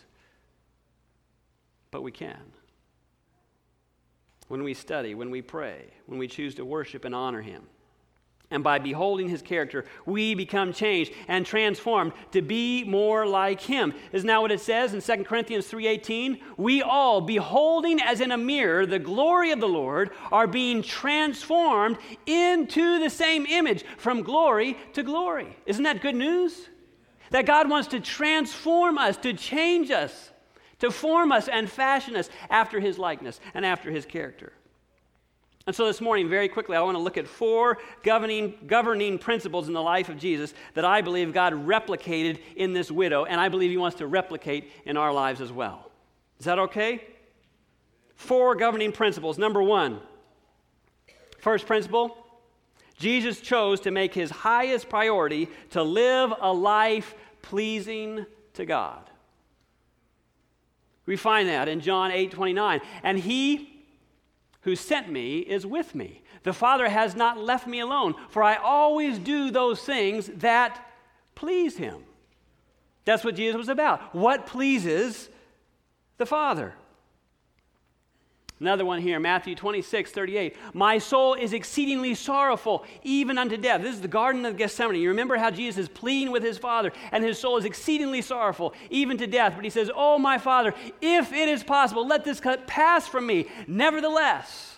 but 1.94 2.02
we 2.02 2.12
can. 2.12 2.42
When 4.48 4.64
we 4.64 4.74
study, 4.74 5.14
when 5.14 5.30
we 5.30 5.44
pray, 5.44 5.92
when 6.08 6.18
we 6.18 6.28
choose 6.28 6.56
to 6.56 6.66
worship 6.66 7.06
and 7.06 7.14
honor 7.14 7.42
Him. 7.42 7.68
And 8.54 8.64
by 8.64 8.78
beholding 8.78 9.30
his 9.30 9.42
character, 9.42 9.84
we 10.06 10.36
become 10.36 10.72
changed 10.74 11.12
and 11.28 11.44
transformed 11.44 12.14
to 12.32 12.42
be 12.44 12.84
more 12.84 13.26
like 13.26 13.60
him. 13.60 13.96
Isn't 14.12 14.28
that 14.28 14.42
what 14.42 14.52
it 14.52 14.62
says 14.62 14.94
in 14.94 15.02
2 15.02 15.26
Corinthians 15.26 15.68
3:18? 15.68 16.40
We 16.56 16.84
all, 16.84 17.20
beholding 17.20 18.00
as 18.00 18.22
in 18.22 18.32
a 18.32 18.38
mirror 18.38 18.86
the 18.86 19.00
glory 19.00 19.50
of 19.50 19.60
the 19.60 19.68
Lord, 19.68 20.12
are 20.32 20.46
being 20.46 20.84
transformed 20.84 21.98
into 22.28 23.00
the 23.00 23.10
same 23.10 23.48
image 23.48 23.84
from 23.98 24.22
glory 24.22 24.78
to 24.94 25.02
glory. 25.02 25.58
Isn't 25.66 25.84
that 25.84 26.04
good 26.04 26.16
news? 26.16 26.70
That 27.32 27.48
God 27.48 27.68
wants 27.68 27.88
to 27.88 28.00
transform 28.00 29.00
us, 29.00 29.18
to 29.18 29.34
change 29.34 29.90
us 29.90 30.30
to 30.84 30.92
form 30.92 31.32
us 31.32 31.48
and 31.48 31.70
fashion 31.70 32.14
us 32.14 32.30
after 32.50 32.82
his 32.82 33.00
likeness 33.00 33.40
and 33.54 33.66
after 33.66 33.90
his 33.90 34.06
character. 34.06 34.52
And 35.66 35.76
so 35.76 35.86
this 35.86 36.02
morning, 36.02 36.30
very 36.30 36.50
quickly, 36.50 36.76
I 36.76 36.82
want 36.82 36.96
to 36.96 37.02
look 37.02 37.18
at 37.18 37.26
four 37.26 37.78
governing, 38.04 38.56
governing 38.68 39.18
principles 39.18 39.68
in 39.68 39.74
the 39.74 39.82
life 39.82 40.10
of 40.10 40.18
Jesus 40.18 40.54
that 40.74 40.84
I 40.84 41.02
believe 41.02 41.34
God 41.34 41.54
replicated 41.54 42.40
in 42.58 42.74
this 42.74 42.92
widow, 42.92 43.24
and 43.24 43.40
I 43.40 43.48
believe 43.48 43.72
He 43.72 43.78
wants 43.78 43.98
to 43.98 44.08
replicate 44.08 44.70
in 44.86 44.98
our 44.98 45.14
lives 45.14 45.40
as 45.40 45.52
well. 45.52 45.90
Is 46.40 46.46
that 46.46 46.60
okay? 46.60 47.06
Four 48.16 48.56
governing 48.56 48.92
principles. 48.92 49.38
Number 49.38 49.64
one, 49.64 50.02
first 51.40 51.66
principle 51.66 52.18
Jesus 52.98 53.40
chose 53.40 53.80
to 53.82 53.92
make 53.92 54.14
His 54.14 54.30
highest 54.30 54.90
priority 54.90 55.50
to 55.72 55.82
live 55.82 56.34
a 56.40 56.54
life 56.54 57.16
pleasing 57.42 58.26
to 58.54 58.66
God. 58.66 59.10
We 61.06 61.18
find 61.18 61.50
that 61.50 61.68
in 61.68 61.82
John 61.82 62.12
8 62.12 62.32
29. 62.32 62.82
And 63.04 63.18
He 63.18 63.73
who 64.64 64.76
sent 64.76 65.10
me 65.10 65.40
is 65.40 65.66
with 65.66 65.94
me. 65.94 66.22
The 66.44 66.54
Father 66.54 66.90
has 66.90 67.16
not 67.16 67.38
left 67.38 67.68
me 67.68 67.80
alone, 67.80 68.16
for 68.30 68.44
I 68.44 68.56
always 68.56 69.20
do 69.20 69.52
those 69.52 69.82
things 69.82 70.28
that 70.38 70.86
please 71.36 71.78
him. 71.78 72.04
That's 73.06 73.24
what 73.24 73.36
Jesus 73.36 73.58
was 73.58 73.70
about. 73.70 74.16
What 74.16 74.46
pleases 74.46 75.30
the 76.18 76.26
Father? 76.26 76.74
Another 78.64 78.86
one 78.86 79.02
here, 79.02 79.20
Matthew 79.20 79.56
26, 79.56 80.12
38. 80.12 80.56
My 80.74 80.98
soul 80.98 81.34
is 81.34 81.52
exceedingly 81.52 82.16
sorrowful, 82.16 82.86
even 83.04 83.38
unto 83.38 83.58
death. 83.58 83.82
This 83.82 83.94
is 83.94 84.00
the 84.00 84.08
Garden 84.08 84.46
of 84.46 84.56
Gethsemane. 84.56 85.02
You 85.02 85.10
remember 85.10 85.36
how 85.36 85.52
Jesus 85.52 85.80
is 85.80 85.90
pleading 85.90 86.32
with 86.32 86.44
his 86.44 86.58
Father, 86.58 86.94
and 87.12 87.26
his 87.26 87.38
soul 87.38 87.58
is 87.58 87.66
exceedingly 87.66 88.22
sorrowful, 88.22 88.74
even 88.90 89.18
to 89.18 89.28
death. 89.28 89.52
But 89.58 89.66
he 89.66 89.70
says, 89.70 89.92
Oh, 89.94 90.18
my 90.18 90.38
Father, 90.38 90.74
if 91.02 91.34
it 91.34 91.50
is 91.50 91.62
possible, 91.62 92.08
let 92.08 92.24
this 92.24 92.40
cup 92.40 92.66
pass 92.66 93.06
from 93.06 93.28
me. 93.28 93.48
Nevertheless, 93.68 94.78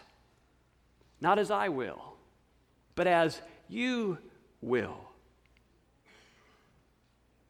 not 1.21 1.37
as 1.37 1.51
I 1.51 1.69
will, 1.69 2.15
but 2.95 3.05
as 3.05 3.39
you 3.69 4.17
will. 4.61 4.97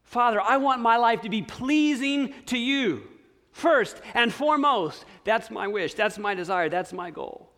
Father, 0.04 0.42
I 0.42 0.58
want 0.58 0.82
my 0.82 0.98
life 0.98 1.22
to 1.22 1.30
be 1.30 1.44
pleasing 1.44 2.34
to 2.48 2.58
you. 2.58 3.08
First 3.55 4.01
and 4.13 4.33
foremost, 4.33 5.05
that's 5.24 5.50
my 5.50 5.65
wish, 5.65 5.93
that's 5.93 6.17
my 6.17 6.35
desire, 6.35 6.67
that's 6.67 6.91
my 6.91 7.09
goal. 7.09 7.50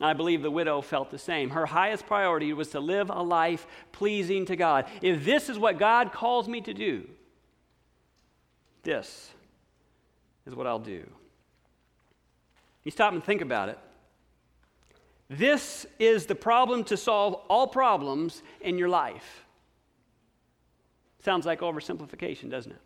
I 0.00 0.12
believe 0.12 0.42
the 0.42 0.52
widow 0.52 0.80
felt 0.82 1.10
the 1.10 1.18
same. 1.18 1.50
Her 1.50 1.66
highest 1.66 2.06
priority 2.06 2.52
was 2.52 2.68
to 2.70 2.78
live 2.78 3.10
a 3.10 3.20
life 3.20 3.66
pleasing 3.90 4.46
to 4.46 4.54
God. 4.54 4.86
If 5.02 5.24
this 5.24 5.48
is 5.48 5.58
what 5.58 5.80
God 5.80 6.12
calls 6.12 6.46
me 6.46 6.60
to 6.60 6.72
do, 6.72 7.08
this 8.84 9.32
is 10.46 10.54
what 10.54 10.68
I'll 10.68 10.78
do. 10.78 11.04
You 12.84 12.92
stop 12.92 13.12
and 13.12 13.22
think 13.22 13.40
about 13.40 13.68
it. 13.68 13.80
This 15.28 15.86
is 15.98 16.26
the 16.26 16.36
problem 16.36 16.84
to 16.84 16.96
solve 16.96 17.34
all 17.48 17.66
problems 17.66 18.44
in 18.60 18.78
your 18.78 18.88
life. 18.88 19.44
Sounds 21.24 21.46
like 21.46 21.62
oversimplification, 21.62 22.48
doesn't 22.48 22.70
it? 22.70 22.80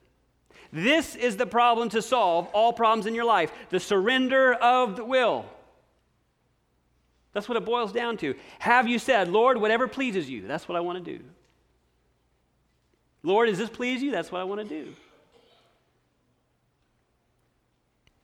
This 0.75 1.15
is 1.15 1.37
the 1.37 1.47
problem 1.47 1.89
to 1.91 2.03
solve 2.03 2.49
all 2.49 2.73
problems 2.73 3.07
in 3.07 3.15
your 3.15 3.25
life 3.25 3.53
the 3.71 3.79
surrender 3.79 4.53
of 4.55 4.97
the 4.97 5.05
will. 5.05 5.47
That's 7.33 7.49
what 7.49 7.57
it 7.57 7.65
boils 7.65 7.93
down 7.93 8.17
to. 8.19 8.35
Have 8.59 8.89
you 8.89 8.99
said, 8.99 9.29
Lord, 9.29 9.61
whatever 9.61 9.87
pleases 9.87 10.29
you, 10.29 10.47
that's 10.47 10.69
what 10.69 10.77
I 10.77 10.81
want 10.81 11.05
to 11.05 11.19
do? 11.19 11.23
Lord, 13.23 13.49
does 13.49 13.59
this 13.59 13.71
please 13.71 14.03
you? 14.03 14.11
That's 14.11 14.33
what 14.33 14.41
I 14.41 14.45
want 14.45 14.69
to 14.69 14.69
do. 14.69 14.93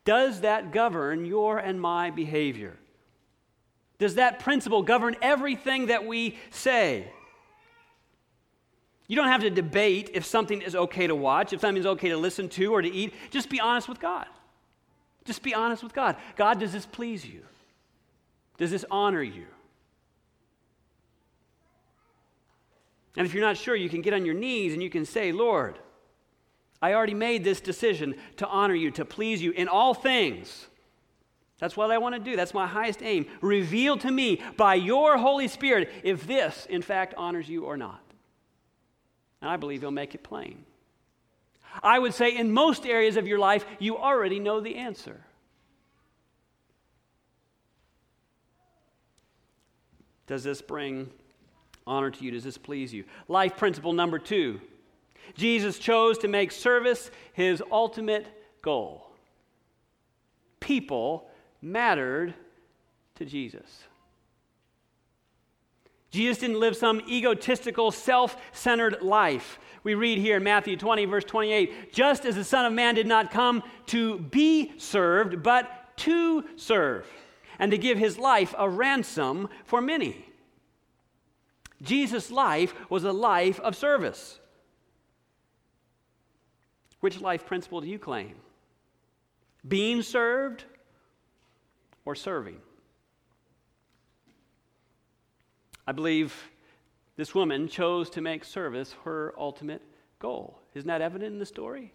Does 0.05 0.41
that 0.41 0.73
govern 0.73 1.25
your 1.27 1.59
and 1.59 1.81
my 1.81 2.11
behavior? 2.11 2.77
Does 3.99 4.17
that 4.17 4.41
principle 4.41 4.83
govern 4.83 5.15
everything 5.23 5.87
that 5.87 6.05
we 6.05 6.37
say? 6.51 7.13
You 9.11 9.17
don't 9.17 9.27
have 9.27 9.41
to 9.41 9.51
debate 9.51 10.11
if 10.15 10.25
something 10.25 10.63
is 10.63 10.77
okay 10.77 11.09
to 11.09 11.17
watch, 11.17 11.53
if 11.53 11.63
something 11.63 11.81
is 11.81 11.87
okay 11.87 12.11
to 12.11 12.17
listen 12.17 12.49
to 12.51 12.73
or 12.73 12.81
to 12.81 12.89
eat. 12.89 13.13
Just 13.33 13.51
be 13.51 13.59
honest 13.59 13.89
with 13.89 13.99
God. 13.99 14.27
Just 15.25 15.43
be 15.43 15.53
honest 15.53 15.83
with 15.83 15.93
God. 15.93 16.15
God, 16.37 16.61
does 16.61 16.73
this 16.73 16.87
please 16.87 17.27
you? 17.27 17.41
Does 18.57 18.71
this 18.71 18.85
honor 18.89 19.21
you? 19.21 19.47
And 23.17 23.27
if 23.27 23.35
you're 23.35 23.43
not 23.43 23.57
sure, 23.57 23.75
you 23.75 23.89
can 23.89 24.01
get 24.01 24.15
on 24.15 24.25
your 24.25 24.37
knees 24.37 24.75
and 24.75 24.81
you 24.81 24.91
can 24.91 25.05
say, 25.05 25.33
Lord, 25.33 25.77
I 26.81 26.93
already 26.93 27.15
made 27.15 27.43
this 27.43 27.61
decision 27.61 28.15
to 28.37 28.47
honor 28.47 28.77
you, 28.77 28.93
to 28.93 29.05
please 29.05 29.43
you 29.43 29.51
in 29.51 29.67
all 29.67 29.93
things. 29.93 30.69
That's 31.59 31.77
what 31.77 31.91
I 31.91 31.99
want 31.99 32.15
to 32.15 32.21
do. 32.21 32.37
That's 32.37 32.55
my 32.55 32.69
highest 32.69 33.03
aim. 33.03 33.27
Reveal 33.41 33.97
to 33.99 34.11
me 34.13 34.41
by 34.57 34.77
your 34.77 35.19
Holy 35.19 35.49
Spirit 35.49 35.91
if 36.05 36.29
this, 36.29 36.65
in 36.71 36.81
fact, 36.81 37.15
honors 37.17 37.49
you 37.49 37.65
or 37.65 37.77
not. 37.77 38.10
And 39.41 39.51
I 39.51 39.57
believe 39.57 39.81
he'll 39.81 39.91
make 39.91 40.15
it 40.15 40.23
plain. 40.23 40.65
I 41.83 41.99
would 41.99 42.15
say 42.15 42.37
in 42.37 42.53
most 42.53 42.85
areas 42.85 43.17
of 43.17 43.27
your 43.27 43.39
life, 43.39 43.65
you 43.79 43.97
already 43.97 44.39
know 44.39 44.61
the 44.61 44.77
answer. 44.77 45.21
Does 50.27 50.45
this 50.45 50.63
bring 50.63 51.11
honor 51.87 52.11
to 52.11 52.25
you? 52.25 52.31
Does 52.31 52.45
this 52.45 52.59
please 52.59 52.93
you? 52.93 53.05
Life 53.29 53.57
principle 53.57 53.93
number 53.93 54.19
two 54.19 54.61
Jesus 55.35 55.79
chose 55.79 56.19
to 56.19 56.29
make 56.29 56.51
service 56.53 57.11
his 57.33 57.63
ultimate 57.71 58.27
goal. 58.63 59.11
People 60.59 61.29
mattered 61.63 62.35
to 63.17 63.25
Jesus. 63.25 63.85
Jesus 66.11 66.39
didn't 66.39 66.59
live 66.59 66.77
some 66.77 67.01
egotistical, 67.09 67.91
self 67.91 68.37
centered 68.53 69.01
life. 69.03 69.59
We 69.83 69.95
read 69.95 70.19
here 70.19 70.37
in 70.37 70.43
Matthew 70.43 70.77
20, 70.77 71.05
verse 71.07 71.25
28 71.25 71.93
just 71.93 72.25
as 72.25 72.35
the 72.35 72.45
Son 72.45 72.65
of 72.65 72.73
Man 72.73 72.95
did 72.95 73.07
not 73.07 73.31
come 73.31 73.63
to 73.87 74.19
be 74.19 74.73
served, 74.77 75.43
but 75.43 75.97
to 75.99 76.45
serve, 76.57 77.07
and 77.59 77.71
to 77.71 77.79
give 77.79 77.99
his 77.99 78.19
life 78.19 78.55
a 78.59 78.69
ransom 78.69 79.49
for 79.65 79.81
many. 79.81 80.27
Jesus' 81.83 82.31
life 82.31 82.75
was 82.91 83.05
a 83.05 83.13
life 83.13 83.61
of 83.61 83.77
service. 83.77 84.39
Which 87.01 87.21
life 87.21 87.47
principle 87.47 87.81
do 87.81 87.89
you 87.89 87.99
claim? 87.99 88.35
Being 89.67 90.03
served 90.03 90.65
or 92.05 92.15
serving? 92.15 92.61
I 95.91 95.93
believe 95.93 96.53
this 97.17 97.35
woman 97.35 97.67
chose 97.67 98.11
to 98.11 98.21
make 98.21 98.45
service 98.45 98.95
her 99.03 99.35
ultimate 99.37 99.83
goal. 100.21 100.61
Isn't 100.73 100.87
that 100.87 101.01
evident 101.01 101.33
in 101.33 101.41
the 101.41 101.45
story? 101.45 101.93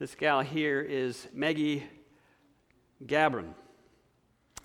This 0.00 0.16
gal 0.16 0.40
here 0.40 0.80
is 0.80 1.28
Maggie 1.32 1.84
Gobran. 3.06 3.54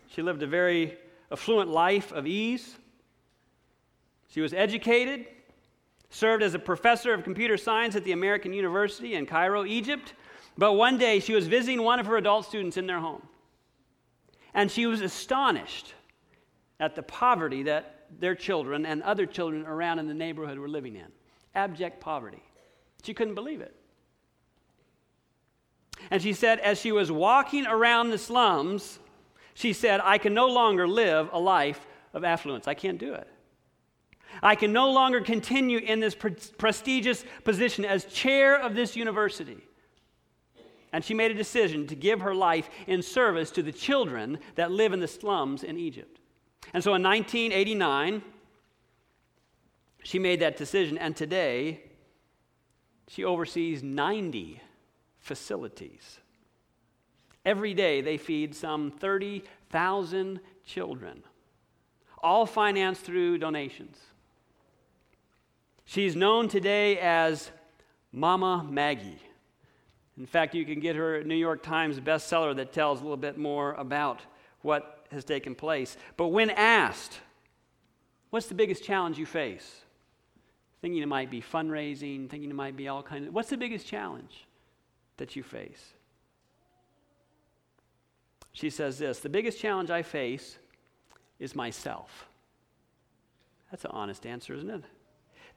She 0.08 0.24
lived 0.24 0.42
a 0.42 0.48
very 0.48 0.98
affluent 1.32 1.70
life 1.70 2.12
of 2.12 2.26
ease. 2.26 2.78
She 4.30 4.42
was 4.42 4.56
educated, 4.56 5.28
served 6.10 6.42
as 6.42 6.56
a 6.56 6.60
professor 6.60 7.14
of 7.14 7.24
computer 7.24 7.58
science 7.58 7.96
at 7.96 8.06
the 8.06 8.12
American 8.14 8.54
University 8.54 9.14
in 9.14 9.28
Cairo, 9.28 9.66
Egypt. 9.66 10.16
But 10.58 10.74
one 10.74 10.98
day 10.98 11.20
she 11.20 11.36
was 11.36 11.46
visiting 11.46 11.84
one 11.84 12.00
of 12.00 12.08
her 12.08 12.18
adult 12.18 12.48
students 12.48 12.78
in 12.78 12.88
their 12.88 13.00
home. 13.00 13.22
And 14.56 14.72
she 14.72 14.88
was 14.88 15.02
astonished 15.02 15.94
at 16.80 16.96
the 16.96 17.04
poverty 17.04 17.64
that 17.64 18.08
their 18.20 18.34
children 18.34 18.86
and 18.86 19.04
other 19.04 19.26
children 19.26 19.66
around 19.66 20.00
in 20.00 20.08
the 20.08 20.14
neighborhood 20.14 20.58
were 20.58 20.70
living 20.70 20.96
in 20.96 21.08
abject 21.54 22.00
poverty. 22.00 22.44
She 23.04 23.14
couldn't 23.14 23.36
believe 23.36 23.62
it. 23.62 23.76
And 26.12 26.22
she 26.22 26.34
said, 26.34 26.60
as 26.60 26.80
she 26.80 26.92
was 26.92 27.12
walking 27.12 27.66
around 27.66 28.10
the 28.10 28.18
slums, 28.18 29.00
she 29.54 29.74
said, 29.74 30.02
I 30.04 30.18
can 30.18 30.34
no 30.34 30.48
longer 30.48 30.88
live 30.88 31.30
a 31.32 31.40
life 31.40 31.86
of 32.14 32.24
affluence. 32.24 32.68
I 32.68 32.74
can't 32.74 32.98
do 32.98 33.14
it. 33.14 33.28
I 34.44 34.56
can 34.56 34.74
no 34.74 34.92
longer 34.92 35.22
continue 35.22 35.78
in 35.78 36.02
this 36.02 36.14
pre- 36.14 36.36
prestigious 36.58 37.24
position 37.46 37.86
as 37.86 38.06
chair 38.06 38.60
of 38.60 38.76
this 38.76 38.96
university. 38.96 39.66
And 40.96 41.04
she 41.04 41.14
made 41.14 41.30
a 41.30 41.34
decision 41.34 41.88
to 41.88 41.96
give 41.96 42.22
her 42.22 42.34
life 42.34 42.70
in 42.88 43.02
service 43.02 43.52
to 43.52 43.62
the 43.62 43.74
children 43.74 44.40
that 44.56 44.72
live 44.72 44.94
in 44.94 45.02
the 45.02 45.10
slums 45.10 45.62
in 45.62 45.78
Egypt. 45.78 46.22
And 46.74 46.82
so 46.82 46.94
in 46.94 47.04
1989, 47.04 48.22
she 50.04 50.20
made 50.20 50.40
that 50.40 50.56
decision, 50.56 50.98
and 50.98 51.14
today 51.14 51.82
she 53.10 53.26
oversees 53.26 53.84
90 53.84 54.62
facilities. 55.20 56.22
Every 57.44 57.74
day 57.74 58.00
they 58.00 58.16
feed 58.16 58.56
some 58.56 58.90
30,000 58.90 60.40
children, 60.66 61.24
all 62.24 62.46
financed 62.46 63.02
through 63.02 63.40
donations. 63.40 63.98
She's 65.84 66.16
known 66.16 66.48
today 66.48 66.98
as 67.00 67.52
Mama 68.14 68.66
Maggie. 68.70 69.20
In 70.18 70.26
fact, 70.26 70.56
you 70.56 70.66
can 70.66 70.80
get 70.80 70.96
her 70.96 71.24
New 71.24 71.36
York 71.36 71.62
Times 71.62 72.00
bestseller 72.00 72.56
that 72.56 72.72
tells 72.72 73.00
a 73.02 73.04
little 73.04 73.18
bit 73.18 73.38
more 73.38 73.74
about 73.74 74.22
what 74.62 75.06
has 75.12 75.26
taken 75.26 75.56
place. 75.56 75.98
But 76.18 76.28
when 76.30 76.50
asked, 76.50 77.20
what's 78.30 78.48
the 78.48 78.56
biggest 78.56 78.84
challenge 78.84 79.18
you 79.18 79.26
face? 79.26 79.82
Thinking 80.82 81.02
it 81.02 81.08
might 81.08 81.30
be 81.30 81.42
fundraising, 81.42 82.30
thinking 82.30 82.50
it 82.50 82.56
might 82.56 82.78
be 82.78 82.88
all 82.88 83.04
kinds 83.04 83.28
of. 83.28 83.34
What's 83.34 83.50
the 83.50 83.58
biggest 83.58 83.88
challenge 83.88 84.46
that 85.18 85.36
you 85.36 85.44
face? 85.44 85.94
She 88.54 88.70
says 88.70 88.98
this 88.98 89.20
The 89.20 89.30
biggest 89.30 89.60
challenge 89.60 89.90
I 89.90 90.02
face 90.02 90.58
is 91.40 91.56
myself. 91.56 92.28
That's 93.70 93.84
an 93.84 93.92
honest 93.92 94.26
answer, 94.26 94.54
isn't 94.54 94.70
it? 94.70 94.84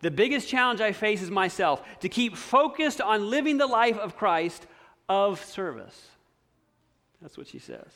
The 0.01 0.11
biggest 0.11 0.49
challenge 0.49 0.81
I 0.81 0.93
face 0.93 1.23
is 1.23 1.31
myself 1.31 1.83
to 2.01 2.09
keep 2.09 2.37
focused 2.37 3.01
on 3.01 3.31
living 3.31 3.59
the 3.59 3.67
life 3.67 3.99
of 3.99 4.17
Christ 4.17 4.67
of 5.09 5.45
service. 5.45 6.09
That's 7.21 7.37
what 7.37 7.49
she 7.49 7.59
says. 7.59 7.91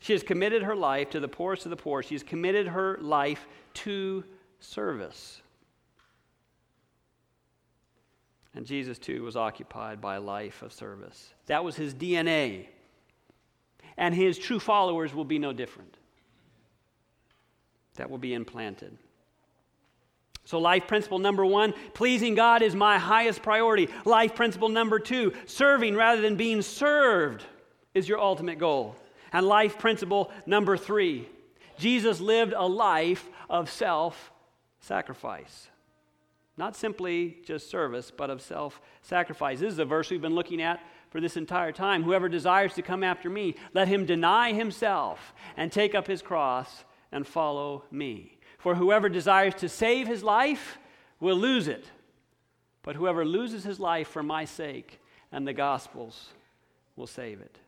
She 0.00 0.12
has 0.12 0.22
committed 0.22 0.62
her 0.62 0.76
life 0.76 1.10
to 1.10 1.20
the 1.20 1.28
poorest 1.28 1.66
of 1.66 1.70
the 1.70 1.76
poor. 1.76 2.02
She 2.02 2.14
has 2.14 2.22
committed 2.22 2.66
her 2.68 2.98
life 3.00 3.46
to 3.74 4.24
service. 4.60 5.40
And 8.54 8.66
Jesus, 8.66 8.98
too, 8.98 9.22
was 9.22 9.36
occupied 9.36 10.00
by 10.00 10.16
a 10.16 10.20
life 10.20 10.62
of 10.62 10.72
service. 10.72 11.32
That 11.46 11.64
was 11.64 11.76
his 11.76 11.92
DNA. 11.92 12.68
And 13.96 14.14
his 14.14 14.38
true 14.38 14.60
followers 14.60 15.14
will 15.14 15.24
be 15.24 15.38
no 15.38 15.52
different. 15.52 15.96
That 17.96 18.10
will 18.10 18.18
be 18.18 18.34
implanted. 18.34 18.96
So, 20.44 20.58
life 20.58 20.86
principle 20.86 21.18
number 21.18 21.44
one, 21.44 21.72
pleasing 21.94 22.34
God 22.34 22.60
is 22.60 22.74
my 22.74 22.98
highest 22.98 23.42
priority. 23.42 23.88
Life 24.04 24.34
principle 24.34 24.68
number 24.68 24.98
two, 24.98 25.32
serving 25.46 25.96
rather 25.96 26.20
than 26.20 26.36
being 26.36 26.60
served 26.60 27.44
is 27.94 28.08
your 28.08 28.20
ultimate 28.20 28.58
goal. 28.58 28.96
And 29.32 29.46
life 29.46 29.78
principle 29.78 30.30
number 30.46 30.76
three, 30.76 31.28
Jesus 31.78 32.20
lived 32.20 32.52
a 32.54 32.66
life 32.66 33.28
of 33.48 33.70
self 33.70 34.32
sacrifice. 34.80 35.68
Not 36.56 36.76
simply 36.76 37.38
just 37.44 37.70
service, 37.70 38.12
but 38.14 38.30
of 38.30 38.42
self 38.42 38.80
sacrifice. 39.02 39.60
This 39.60 39.72
is 39.72 39.78
a 39.78 39.84
verse 39.84 40.10
we've 40.10 40.20
been 40.20 40.34
looking 40.34 40.60
at 40.60 40.80
for 41.10 41.20
this 41.20 41.36
entire 41.36 41.72
time. 41.72 42.02
Whoever 42.02 42.28
desires 42.28 42.74
to 42.74 42.82
come 42.82 43.02
after 43.02 43.30
me, 43.30 43.56
let 43.72 43.88
him 43.88 44.04
deny 44.04 44.52
himself 44.52 45.32
and 45.56 45.72
take 45.72 45.94
up 45.94 46.06
his 46.06 46.22
cross 46.22 46.84
and 47.10 47.26
follow 47.26 47.84
me. 47.90 48.33
For 48.64 48.76
whoever 48.76 49.10
desires 49.10 49.52
to 49.56 49.68
save 49.68 50.06
his 50.06 50.22
life 50.22 50.78
will 51.20 51.36
lose 51.36 51.68
it. 51.68 51.84
But 52.82 52.96
whoever 52.96 53.22
loses 53.22 53.62
his 53.62 53.78
life 53.78 54.08
for 54.08 54.22
my 54.22 54.46
sake 54.46 55.02
and 55.30 55.46
the 55.46 55.52
gospel's 55.52 56.30
will 56.96 57.06
save 57.06 57.42
it. 57.42 57.58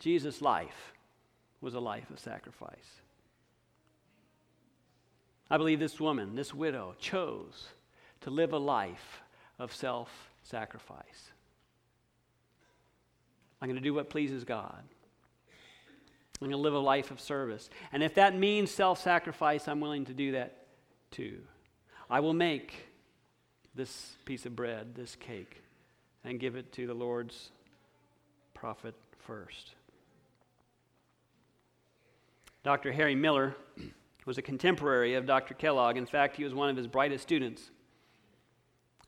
Jesus' 0.00 0.42
life 0.42 0.92
was 1.60 1.74
a 1.74 1.78
life 1.78 2.10
of 2.10 2.18
sacrifice. 2.18 3.00
I 5.48 5.58
believe 5.58 5.78
this 5.78 6.00
woman, 6.00 6.34
this 6.34 6.52
widow, 6.52 6.96
chose 6.98 7.68
to 8.22 8.30
live 8.30 8.52
a 8.52 8.58
life 8.58 9.22
of 9.60 9.72
self 9.72 10.28
sacrifice. 10.42 11.30
I'm 13.62 13.68
going 13.68 13.80
to 13.80 13.80
do 13.80 13.94
what 13.94 14.10
pleases 14.10 14.42
God. 14.42 14.82
I'm 16.40 16.48
going 16.48 16.58
to 16.58 16.62
live 16.62 16.74
a 16.74 16.78
life 16.78 17.10
of 17.10 17.20
service. 17.20 17.70
And 17.92 18.02
if 18.02 18.14
that 18.14 18.36
means 18.36 18.70
self 18.70 19.00
sacrifice, 19.00 19.68
I'm 19.68 19.80
willing 19.80 20.04
to 20.06 20.14
do 20.14 20.32
that 20.32 20.66
too. 21.10 21.38
I 22.10 22.20
will 22.20 22.34
make 22.34 22.88
this 23.74 24.16
piece 24.24 24.46
of 24.46 24.54
bread, 24.54 24.94
this 24.94 25.16
cake, 25.16 25.62
and 26.24 26.38
give 26.38 26.56
it 26.56 26.72
to 26.72 26.86
the 26.86 26.94
Lord's 26.94 27.50
prophet 28.54 28.94
first. 29.18 29.74
Dr. 32.62 32.92
Harry 32.92 33.14
Miller 33.14 33.54
was 34.24 34.38
a 34.38 34.42
contemporary 34.42 35.14
of 35.14 35.24
Dr. 35.24 35.54
Kellogg. 35.54 35.96
In 35.96 36.06
fact, 36.06 36.36
he 36.36 36.44
was 36.44 36.52
one 36.52 36.68
of 36.68 36.76
his 36.76 36.86
brightest 36.86 37.22
students. 37.22 37.70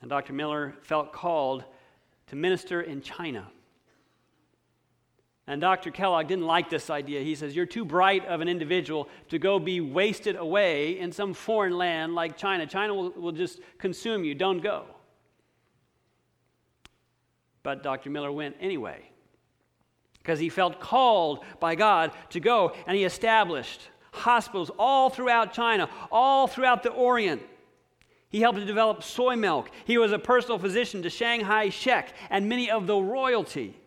And 0.00 0.08
Dr. 0.08 0.32
Miller 0.32 0.74
felt 0.82 1.12
called 1.12 1.64
to 2.28 2.36
minister 2.36 2.82
in 2.82 3.02
China. 3.02 3.48
And 5.48 5.62
Dr. 5.62 5.90
Kellogg 5.90 6.28
didn't 6.28 6.44
like 6.44 6.68
this 6.68 6.90
idea. 6.90 7.22
He 7.22 7.34
says, 7.34 7.56
You're 7.56 7.64
too 7.64 7.86
bright 7.86 8.26
of 8.26 8.42
an 8.42 8.48
individual 8.48 9.08
to 9.30 9.38
go 9.38 9.58
be 9.58 9.80
wasted 9.80 10.36
away 10.36 11.00
in 11.00 11.10
some 11.10 11.32
foreign 11.32 11.78
land 11.78 12.14
like 12.14 12.36
China. 12.36 12.66
China 12.66 12.92
will, 12.92 13.10
will 13.12 13.32
just 13.32 13.58
consume 13.78 14.24
you. 14.24 14.34
Don't 14.34 14.60
go. 14.60 14.84
But 17.62 17.82
Dr. 17.82 18.10
Miller 18.10 18.30
went 18.30 18.56
anyway 18.60 19.08
because 20.18 20.38
he 20.38 20.50
felt 20.50 20.80
called 20.80 21.42
by 21.60 21.74
God 21.74 22.12
to 22.30 22.40
go, 22.40 22.74
and 22.86 22.94
he 22.94 23.04
established 23.04 23.88
hospitals 24.12 24.70
all 24.78 25.08
throughout 25.08 25.54
China, 25.54 25.88
all 26.12 26.46
throughout 26.46 26.82
the 26.82 26.90
Orient. 26.90 27.40
He 28.28 28.42
helped 28.42 28.58
to 28.58 28.66
develop 28.66 29.02
soy 29.02 29.36
milk. 29.36 29.70
He 29.86 29.96
was 29.96 30.12
a 30.12 30.18
personal 30.18 30.58
physician 30.58 31.02
to 31.04 31.08
Chiang 31.10 31.40
Kai-shek 31.40 32.12
and 32.28 32.50
many 32.50 32.70
of 32.70 32.86
the 32.86 32.98
royalty. 32.98 33.80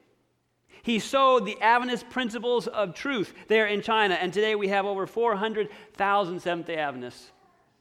He 0.84 1.00
sowed 1.00 1.46
the 1.46 1.60
Adventist 1.62 2.10
principles 2.10 2.68
of 2.68 2.96
truth 2.96 3.34
there 3.48 3.68
in 3.68 3.82
China, 3.82 4.16
and 4.16 4.34
today 4.34 4.56
we 4.56 4.70
have 4.70 4.86
over 4.86 5.06
400,000 5.06 6.40
Seventh 6.40 6.68
day 6.68 6.78
Adventists 6.78 7.32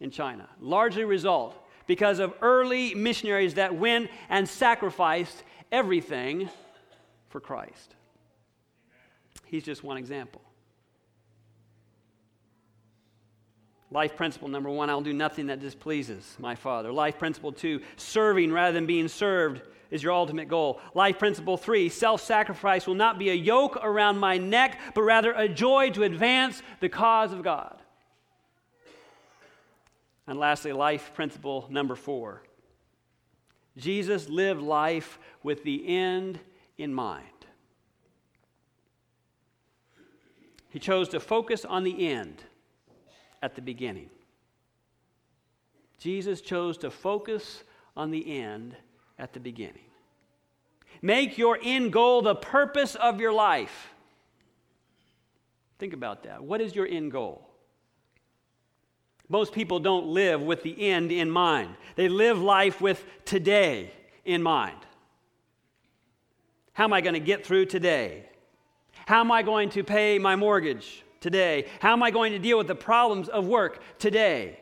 in 0.01 0.11
China. 0.11 0.49
Largely 0.61 1.05
result 1.05 1.57
because 1.87 2.19
of 2.19 2.35
early 2.43 2.95
missionaries 2.95 3.55
that 3.55 3.75
went 3.75 4.11
and 4.29 4.49
sacrificed 4.49 5.43
everything 5.73 6.49
for 7.29 7.41
Christ. 7.41 7.95
He's 9.47 9.65
just 9.65 9.83
one 9.83 9.97
example. 9.97 10.43
Life 13.91 14.15
principle 14.15 14.47
number 14.47 14.71
one, 14.71 14.89
I'll 14.89 15.01
do 15.01 15.13
nothing 15.13 15.47
that 15.47 15.59
displeases 15.59 16.37
my 16.39 16.55
Father. 16.55 16.93
Life 16.93 17.19
principle 17.19 17.51
two, 17.51 17.81
serving 17.97 18.53
rather 18.53 18.73
than 18.73 18.87
being 18.87 19.09
served 19.09 19.63
is 19.91 20.03
your 20.03 20.13
ultimate 20.13 20.49
goal. 20.49 20.81
Life 20.95 21.19
principle 21.19 21.57
three, 21.57 21.89
self 21.89 22.23
sacrifice 22.23 22.87
will 22.87 22.95
not 22.95 23.19
be 23.19 23.31
a 23.31 23.35
yoke 23.35 23.77
around 23.83 24.19
my 24.19 24.39
neck, 24.39 24.79
but 24.95 25.03
rather 25.03 25.33
a 25.33 25.49
joy 25.49 25.91
to 25.91 26.05
advance 26.05 26.63
the 26.81 26.89
cause 26.89 27.33
of 27.33 27.43
God. 27.43 27.77
And 30.27 30.39
lastly, 30.39 30.73
life 30.73 31.13
principle 31.15 31.67
number 31.71 31.97
four, 31.97 32.43
Jesus 33.77 34.29
lived 34.29 34.63
life 34.63 35.19
with 35.43 35.65
the 35.65 35.97
end 35.97 36.39
in 36.79 36.95
mind. 36.95 37.25
He 40.71 40.79
chose 40.79 41.09
to 41.09 41.19
focus 41.19 41.65
on 41.65 41.83
the 41.83 42.09
end 42.09 42.45
at 43.43 43.57
the 43.57 43.63
beginning. 43.63 44.11
Jesus 45.99 46.41
chose 46.41 46.79
to 46.79 46.91
focus 46.91 47.65
on 47.97 48.11
the 48.11 48.41
end 48.41 48.77
at 49.21 49.33
the 49.33 49.41
beginning. 49.41 49.85
Make 51.03 51.39
your 51.39 51.59
end 51.63 51.93
goal 51.93 52.23
the 52.23 52.35
purpose 52.35 52.95
of 52.95 53.21
your 53.21 53.33
life. 53.33 53.93
Think 55.79 55.93
about 55.93 56.25
that. 56.25 56.43
What 56.43 56.61
is 56.61 56.75
your 56.75 56.87
end 56.87 57.13
goal? 57.13 57.47
Most 59.29 59.53
people 59.53 59.79
don't 59.79 60.09
live 60.09 60.43
with 60.43 60.63
the 60.63 60.91
end 60.91 61.13
in 61.13 61.31
mind, 61.31 61.77
they 61.95 62.09
live 62.09 62.41
life 62.41 62.81
with 62.81 63.05
today 63.25 63.93
in 64.25 64.43
mind. 64.43 64.77
How 66.73 66.85
am 66.85 66.93
I 66.93 67.01
going 67.01 67.15
to 67.15 67.21
get 67.21 67.45
through 67.45 67.67
today? 67.67 68.25
How 69.07 69.21
am 69.21 69.31
I 69.31 69.43
going 69.43 69.71
to 69.71 69.85
pay 69.85 70.19
my 70.19 70.37
mortgage 70.37 71.05
today? 71.21 71.67
How 71.81 71.93
am 71.93 72.03
I 72.03 72.11
going 72.11 72.33
to 72.33 72.39
deal 72.39 72.59
with 72.59 72.69
the 72.69 72.75
problems 72.75 73.29
of 73.29 73.47
work 73.47 73.83
today? 73.99 74.59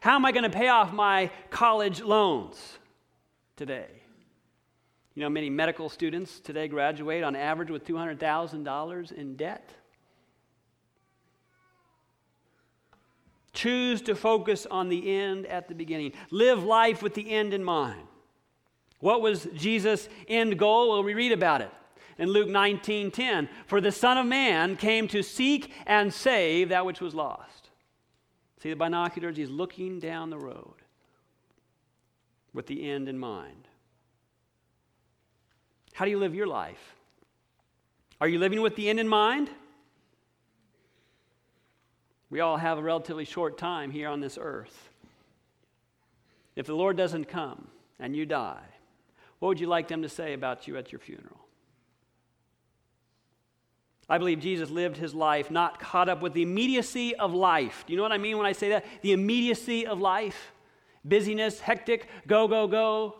How 0.00 0.14
am 0.16 0.24
I 0.24 0.32
going 0.32 0.44
to 0.44 0.50
pay 0.56 0.68
off 0.68 0.92
my 0.92 1.30
college 1.50 2.00
loans 2.00 2.78
today? 3.56 4.02
You 5.14 5.22
know, 5.22 5.30
many 5.30 5.48
medical 5.48 5.88
students 5.88 6.40
today 6.40 6.66
graduate 6.66 7.22
on 7.22 7.36
average 7.36 7.70
with 7.70 7.84
$200,000 7.84 9.12
in 9.12 9.36
debt. 9.36 9.70
Choose 13.52 14.02
to 14.02 14.16
focus 14.16 14.66
on 14.68 14.88
the 14.88 15.16
end 15.16 15.46
at 15.46 15.68
the 15.68 15.74
beginning. 15.74 16.12
Live 16.30 16.64
life 16.64 17.02
with 17.02 17.14
the 17.14 17.30
end 17.30 17.54
in 17.54 17.62
mind. 17.62 18.08
What 18.98 19.22
was 19.22 19.46
Jesus' 19.54 20.08
end 20.26 20.58
goal? 20.58 20.90
Well, 20.90 21.04
we 21.04 21.14
read 21.14 21.30
about 21.30 21.60
it 21.60 21.70
in 22.18 22.30
Luke 22.30 22.48
19:10, 22.48 23.48
"For 23.66 23.80
the 23.80 23.92
Son 23.92 24.18
of 24.18 24.26
Man 24.26 24.76
came 24.76 25.06
to 25.08 25.22
seek 25.22 25.72
and 25.86 26.12
save 26.12 26.70
that 26.70 26.84
which 26.86 27.00
was 27.00 27.14
lost." 27.14 27.70
See 28.58 28.70
the 28.70 28.76
binoculars? 28.76 29.36
He's 29.36 29.50
looking 29.50 30.00
down 30.00 30.30
the 30.30 30.38
road 30.38 30.83
with 32.54 32.66
the 32.66 32.88
end 32.88 33.08
in 33.08 33.18
mind. 33.18 33.68
How 35.92 36.06
do 36.06 36.10
you 36.10 36.18
live 36.18 36.34
your 36.34 36.46
life? 36.46 36.94
Are 38.20 38.28
you 38.28 38.38
living 38.38 38.62
with 38.62 38.76
the 38.76 38.88
end 38.88 38.98
in 38.98 39.08
mind? 39.08 39.50
We 42.30 42.40
all 42.40 42.56
have 42.56 42.78
a 42.78 42.82
relatively 42.82 43.24
short 43.24 43.58
time 43.58 43.90
here 43.90 44.08
on 44.08 44.20
this 44.20 44.38
earth. 44.40 44.88
If 46.56 46.66
the 46.66 46.74
Lord 46.74 46.96
doesn't 46.96 47.26
come 47.26 47.68
and 47.98 48.16
you 48.16 48.24
die, 48.24 48.64
what 49.40 49.48
would 49.48 49.60
you 49.60 49.66
like 49.66 49.88
them 49.88 50.02
to 50.02 50.08
say 50.08 50.32
about 50.32 50.66
you 50.66 50.76
at 50.76 50.90
your 50.90 51.00
funeral? 51.00 51.40
I 54.08 54.18
believe 54.18 54.40
Jesus 54.40 54.70
lived 54.70 54.96
his 54.96 55.14
life 55.14 55.50
not 55.50 55.78
caught 55.80 56.08
up 56.08 56.22
with 56.22 56.34
the 56.34 56.42
immediacy 56.42 57.14
of 57.16 57.34
life. 57.34 57.84
Do 57.86 57.92
you 57.92 57.96
know 57.96 58.02
what 58.02 58.12
I 58.12 58.18
mean 58.18 58.36
when 58.36 58.46
I 58.46 58.52
say 58.52 58.70
that? 58.70 58.84
The 59.02 59.12
immediacy 59.12 59.86
of 59.86 60.00
life. 60.00 60.52
Busyness, 61.04 61.60
hectic, 61.60 62.08
go, 62.26 62.48
go, 62.48 62.66
go. 62.66 63.16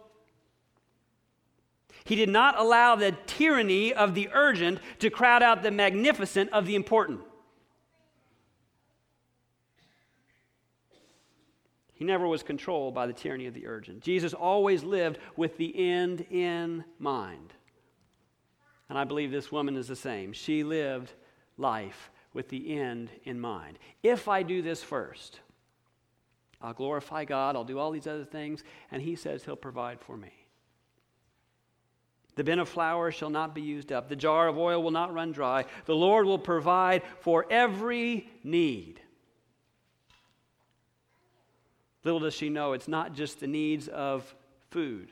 He 2.05 2.17
did 2.17 2.29
not 2.29 2.59
allow 2.59 2.97
the 2.97 3.13
tyranny 3.27 3.93
of 3.93 4.15
the 4.15 4.29
urgent 4.33 4.79
to 4.99 5.11
crowd 5.11 5.43
out 5.43 5.63
the 5.63 5.71
magnificent 5.71 6.53
of 6.53 6.67
the 6.67 6.75
important. 6.75 7.21
He 11.95 12.05
never 12.05 12.27
was 12.27 12.43
controlled 12.43 12.95
by 12.95 13.07
the 13.07 13.13
tyranny 13.13 13.47
of 13.47 13.55
the 13.55 13.67
urgent. 13.67 14.03
Jesus 14.03 14.35
always 14.35 14.83
lived 14.83 15.19
with 15.37 15.57
the 15.57 15.91
end 15.91 16.27
in 16.31 16.85
mind. 16.99 17.55
And 18.89 18.99
I 18.99 19.05
believe 19.05 19.31
this 19.31 19.51
woman 19.51 19.77
is 19.77 19.89
the 19.89 19.97
same. 19.97 20.33
She 20.33 20.65
lived 20.65 21.13
life 21.57 22.11
with 22.35 22.49
the 22.49 22.79
end 22.79 23.11
in 23.25 23.41
mind. 23.41 23.79
If 24.03 24.29
I 24.29 24.43
do 24.43 24.61
this 24.61 24.83
first, 24.83 25.41
I'll 26.65 26.73
glorify 26.73 27.27
God, 27.27 27.57
I'll 27.57 27.65
do 27.65 27.79
all 27.79 27.91
these 27.91 28.07
other 28.07 28.25
things, 28.25 28.65
and 28.91 29.03
He 29.03 29.17
says 29.17 29.45
He'll 29.45 29.55
provide 29.55 30.01
for 30.01 30.17
me. 30.17 30.33
The 32.37 32.43
bin 32.43 32.59
of 32.59 32.69
flour 32.69 33.13
shall 33.13 33.31
not 33.31 33.55
be 33.55 33.61
used 33.61 33.93
up, 33.93 34.09
the 34.09 34.17
jar 34.17 34.49
of 34.49 34.57
oil 34.57 34.83
will 34.83 34.91
not 34.91 35.13
run 35.13 35.31
dry. 35.31 35.67
The 35.85 35.95
Lord 35.95 36.27
will 36.27 36.39
provide 36.39 37.03
for 37.21 37.47
every 37.51 38.29
need. 38.43 39.01
Little 42.03 42.21
does 42.21 42.35
she 42.35 42.49
know 42.49 42.73
it's 42.73 42.89
not 42.89 43.15
just 43.15 43.41
the 43.41 43.47
needs 43.47 43.87
of 43.89 44.35
food, 44.71 45.11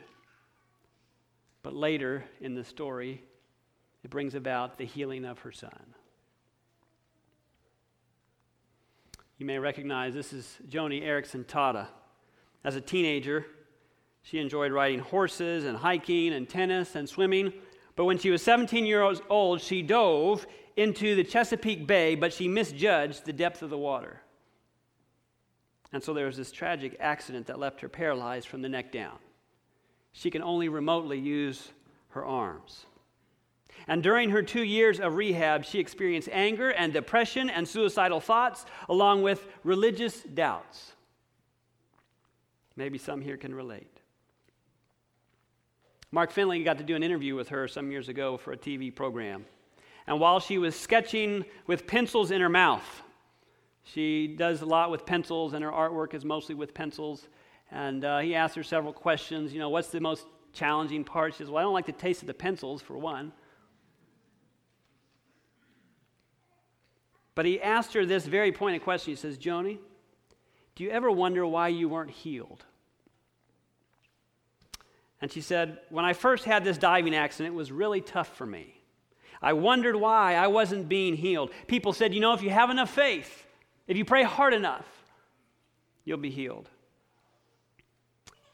but 1.61 1.75
later 1.75 2.25
in 2.41 2.55
the 2.55 2.63
story, 2.63 3.23
it 4.03 4.09
brings 4.09 4.35
about 4.35 4.77
the 4.77 4.85
healing 4.85 5.23
of 5.23 5.39
her 5.39 5.51
son. 5.51 5.93
You 9.43 9.47
may 9.47 9.59
recognize 9.59 10.13
this 10.13 10.31
is 10.31 10.57
Joni 10.69 11.03
Eareckson 11.03 11.43
Tada. 11.43 11.87
As 12.63 12.77
a 12.77 12.81
teenager, 12.81 13.45
she 14.21 14.39
enjoyed 14.39 14.71
riding 14.71 14.99
horses 14.99 15.65
and 15.65 15.75
hiking 15.75 16.31
and 16.31 16.47
tennis 16.47 16.95
and 16.95 17.09
swimming. 17.09 17.51
But 17.97 18.05
when 18.05 18.17
she 18.17 18.29
was 18.29 18.41
17 18.41 18.85
years 18.85 19.21
old, 19.29 19.59
she 19.59 19.81
dove 19.81 20.47
into 20.77 21.15
the 21.15 21.25
Chesapeake 21.25 21.85
Bay, 21.85 22.15
but 22.15 22.31
she 22.31 22.47
misjudged 22.47 23.25
the 23.25 23.33
depth 23.33 23.61
of 23.61 23.69
the 23.69 23.77
water. 23.77 24.21
And 25.91 26.01
so 26.01 26.13
there 26.13 26.27
was 26.27 26.37
this 26.37 26.53
tragic 26.53 26.95
accident 27.01 27.47
that 27.47 27.59
left 27.59 27.81
her 27.81 27.89
paralyzed 27.89 28.47
from 28.47 28.61
the 28.61 28.69
neck 28.69 28.93
down. 28.93 29.17
She 30.13 30.31
can 30.31 30.41
only 30.41 30.69
remotely 30.69 31.19
use 31.19 31.73
her 32.11 32.23
arms. 32.23 32.85
And 33.87 34.01
during 34.01 34.29
her 34.29 34.41
two 34.41 34.63
years 34.63 34.99
of 34.99 35.15
rehab, 35.15 35.65
she 35.65 35.79
experienced 35.79 36.29
anger 36.31 36.69
and 36.71 36.93
depression 36.93 37.49
and 37.49 37.67
suicidal 37.67 38.19
thoughts, 38.19 38.65
along 38.87 39.23
with 39.23 39.45
religious 39.63 40.21
doubts. 40.23 40.93
Maybe 42.75 42.97
some 42.97 43.21
here 43.21 43.37
can 43.37 43.53
relate. 43.53 43.99
Mark 46.11 46.31
Finley 46.31 46.63
got 46.63 46.77
to 46.77 46.83
do 46.83 46.95
an 46.95 47.03
interview 47.03 47.35
with 47.35 47.49
her 47.49 47.67
some 47.67 47.91
years 47.91 48.07
ago 48.07 48.37
for 48.37 48.53
a 48.53 48.57
TV 48.57 48.93
program. 48.93 49.45
And 50.07 50.19
while 50.19 50.39
she 50.39 50.57
was 50.57 50.75
sketching 50.75 51.45
with 51.65 51.87
pencils 51.87 52.31
in 52.31 52.41
her 52.41 52.49
mouth, 52.49 53.01
she 53.83 54.27
does 54.27 54.61
a 54.61 54.65
lot 54.65 54.91
with 54.91 55.05
pencils, 55.05 55.53
and 55.53 55.63
her 55.63 55.71
artwork 55.71 56.13
is 56.13 56.23
mostly 56.23 56.55
with 56.55 56.73
pencils. 56.73 57.27
And 57.71 58.05
uh, 58.05 58.19
he 58.19 58.35
asked 58.35 58.55
her 58.55 58.63
several 58.63 58.93
questions. 58.93 59.53
You 59.53 59.59
know, 59.59 59.69
what's 59.69 59.89
the 59.89 59.99
most 59.99 60.25
challenging 60.53 61.03
part? 61.03 61.33
She 61.33 61.39
says, 61.39 61.49
Well, 61.49 61.59
I 61.59 61.63
don't 61.63 61.73
like 61.73 61.85
the 61.85 61.91
taste 61.91 62.21
of 62.21 62.27
the 62.27 62.33
pencils, 62.33 62.81
for 62.81 62.97
one. 62.97 63.31
But 67.35 67.45
he 67.45 67.61
asked 67.61 67.93
her 67.93 68.05
this 68.05 68.25
very 68.25 68.51
pointed 68.51 68.83
question. 68.83 69.11
He 69.11 69.15
says, 69.15 69.37
Joni, 69.37 69.79
do 70.75 70.83
you 70.83 70.89
ever 70.89 71.11
wonder 71.11 71.45
why 71.45 71.69
you 71.69 71.89
weren't 71.89 72.11
healed? 72.11 72.63
And 75.21 75.31
she 75.31 75.41
said, 75.41 75.79
When 75.89 76.05
I 76.05 76.13
first 76.13 76.45
had 76.45 76.63
this 76.63 76.77
diving 76.77 77.15
accident, 77.15 77.53
it 77.53 77.57
was 77.57 77.71
really 77.71 78.01
tough 78.01 78.35
for 78.35 78.45
me. 78.45 78.81
I 79.41 79.53
wondered 79.53 79.95
why 79.95 80.35
I 80.35 80.47
wasn't 80.47 80.87
being 80.87 81.15
healed. 81.15 81.51
People 81.67 81.93
said, 81.93 82.13
You 82.13 82.19
know, 82.19 82.33
if 82.33 82.41
you 82.41 82.49
have 82.49 82.69
enough 82.69 82.89
faith, 82.89 83.45
if 83.87 83.97
you 83.97 84.05
pray 84.05 84.23
hard 84.23 84.53
enough, 84.53 84.87
you'll 86.05 86.17
be 86.17 86.29
healed. 86.29 86.69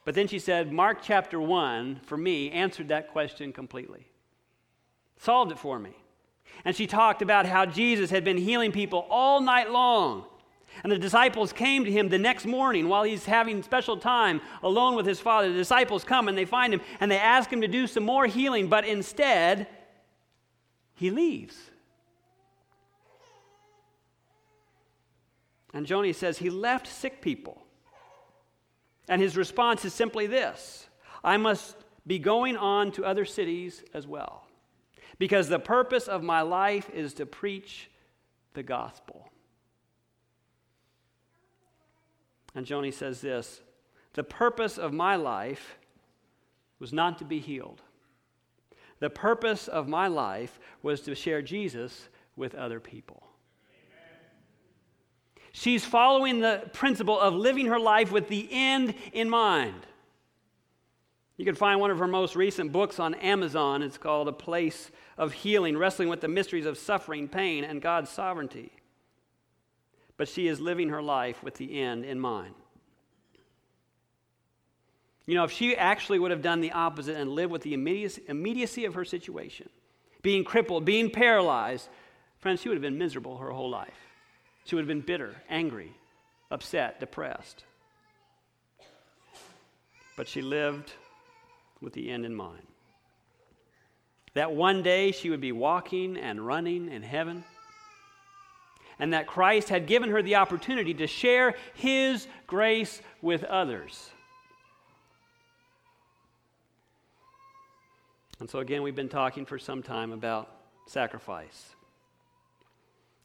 But 0.04 0.14
then 0.14 0.26
she 0.26 0.38
said, 0.38 0.72
Mark 0.72 0.98
chapter 1.02 1.40
1, 1.40 2.00
for 2.04 2.16
me, 2.16 2.50
answered 2.50 2.88
that 2.88 3.12
question 3.12 3.52
completely, 3.52 4.06
solved 5.18 5.52
it 5.52 5.58
for 5.58 5.78
me. 5.78 5.94
And 6.64 6.76
she 6.76 6.86
talked 6.86 7.22
about 7.22 7.46
how 7.46 7.66
Jesus 7.66 8.10
had 8.10 8.24
been 8.24 8.36
healing 8.36 8.72
people 8.72 9.06
all 9.10 9.40
night 9.40 9.70
long. 9.70 10.24
And 10.82 10.92
the 10.92 10.98
disciples 10.98 11.52
came 11.52 11.84
to 11.84 11.90
him 11.90 12.08
the 12.08 12.18
next 12.18 12.46
morning 12.46 12.88
while 12.88 13.02
he's 13.02 13.24
having 13.24 13.62
special 13.62 13.96
time 13.96 14.40
alone 14.62 14.94
with 14.94 15.06
his 15.06 15.20
father. 15.20 15.48
The 15.48 15.58
disciples 15.58 16.04
come 16.04 16.28
and 16.28 16.38
they 16.38 16.44
find 16.44 16.72
him 16.72 16.80
and 17.00 17.10
they 17.10 17.18
ask 17.18 17.52
him 17.52 17.60
to 17.60 17.68
do 17.68 17.86
some 17.86 18.04
more 18.04 18.26
healing, 18.26 18.68
but 18.68 18.86
instead, 18.86 19.66
he 20.94 21.10
leaves. 21.10 21.56
And 25.72 25.86
Joni 25.86 26.14
says 26.14 26.38
he 26.38 26.50
left 26.50 26.86
sick 26.86 27.20
people. 27.20 27.62
And 29.08 29.20
his 29.20 29.36
response 29.36 29.84
is 29.84 29.92
simply 29.92 30.26
this 30.26 30.88
I 31.22 31.36
must 31.36 31.76
be 32.06 32.18
going 32.18 32.56
on 32.56 32.92
to 32.92 33.04
other 33.04 33.24
cities 33.24 33.82
as 33.92 34.06
well 34.06 34.44
because 35.20 35.50
the 35.50 35.58
purpose 35.58 36.08
of 36.08 36.22
my 36.22 36.40
life 36.40 36.88
is 36.94 37.12
to 37.12 37.26
preach 37.26 37.90
the 38.54 38.62
gospel. 38.62 39.28
And 42.54 42.66
Joni 42.66 42.92
says 42.92 43.20
this 43.20 43.60
The 44.14 44.24
purpose 44.24 44.78
of 44.78 44.94
my 44.94 45.16
life 45.16 45.76
was 46.80 46.94
not 46.94 47.18
to 47.18 47.26
be 47.26 47.38
healed. 47.38 47.82
The 48.98 49.10
purpose 49.10 49.68
of 49.68 49.86
my 49.86 50.08
life 50.08 50.58
was 50.82 51.02
to 51.02 51.14
share 51.14 51.42
Jesus 51.42 52.08
with 52.34 52.54
other 52.54 52.80
people. 52.80 53.22
She's 55.52 55.84
following 55.84 56.40
the 56.40 56.70
principle 56.72 57.20
of 57.20 57.34
living 57.34 57.66
her 57.66 57.78
life 57.78 58.10
with 58.10 58.28
the 58.28 58.48
end 58.50 58.94
in 59.12 59.28
mind. 59.28 59.86
You 61.40 61.46
can 61.46 61.54
find 61.54 61.80
one 61.80 61.90
of 61.90 62.00
her 62.00 62.06
most 62.06 62.36
recent 62.36 62.70
books 62.70 63.00
on 63.00 63.14
Amazon. 63.14 63.82
It's 63.82 63.96
called 63.96 64.28
A 64.28 64.32
Place 64.32 64.90
of 65.16 65.32
Healing, 65.32 65.74
wrestling 65.74 66.10
with 66.10 66.20
the 66.20 66.28
mysteries 66.28 66.66
of 66.66 66.76
suffering, 66.76 67.28
pain, 67.28 67.64
and 67.64 67.80
God's 67.80 68.10
sovereignty. 68.10 68.70
But 70.18 70.28
she 70.28 70.48
is 70.48 70.60
living 70.60 70.90
her 70.90 71.00
life 71.00 71.42
with 71.42 71.54
the 71.54 71.80
end 71.80 72.04
in 72.04 72.20
mind. 72.20 72.54
You 75.24 75.34
know, 75.34 75.44
if 75.44 75.50
she 75.50 75.74
actually 75.74 76.18
would 76.18 76.30
have 76.30 76.42
done 76.42 76.60
the 76.60 76.72
opposite 76.72 77.16
and 77.16 77.30
lived 77.30 77.52
with 77.52 77.62
the 77.62 77.72
immediacy 77.72 78.84
of 78.84 78.92
her 78.92 79.06
situation, 79.06 79.70
being 80.20 80.44
crippled, 80.44 80.84
being 80.84 81.08
paralyzed, 81.08 81.88
friends, 82.40 82.60
she 82.60 82.68
would 82.68 82.76
have 82.76 82.82
been 82.82 82.98
miserable 82.98 83.38
her 83.38 83.50
whole 83.50 83.70
life. 83.70 83.88
She 84.66 84.74
would 84.74 84.82
have 84.82 84.88
been 84.88 85.00
bitter, 85.00 85.34
angry, 85.48 85.94
upset, 86.50 87.00
depressed. 87.00 87.64
But 90.18 90.28
she 90.28 90.42
lived 90.42 90.92
with 91.80 91.92
the 91.92 92.10
end 92.10 92.24
in 92.24 92.34
mind. 92.34 92.66
That 94.34 94.52
one 94.52 94.82
day 94.82 95.12
she 95.12 95.30
would 95.30 95.40
be 95.40 95.52
walking 95.52 96.16
and 96.16 96.46
running 96.46 96.88
in 96.88 97.02
heaven, 97.02 97.44
and 98.98 99.12
that 99.12 99.26
Christ 99.26 99.68
had 99.68 99.86
given 99.86 100.10
her 100.10 100.22
the 100.22 100.36
opportunity 100.36 100.94
to 100.94 101.06
share 101.06 101.54
his 101.74 102.26
grace 102.46 103.00
with 103.22 103.44
others. 103.44 104.10
And 108.40 108.48
so, 108.48 108.58
again, 108.58 108.82
we've 108.82 108.94
been 108.94 109.08
talking 109.08 109.44
for 109.44 109.58
some 109.58 109.82
time 109.82 110.12
about 110.12 110.50
sacrifice. 110.86 111.74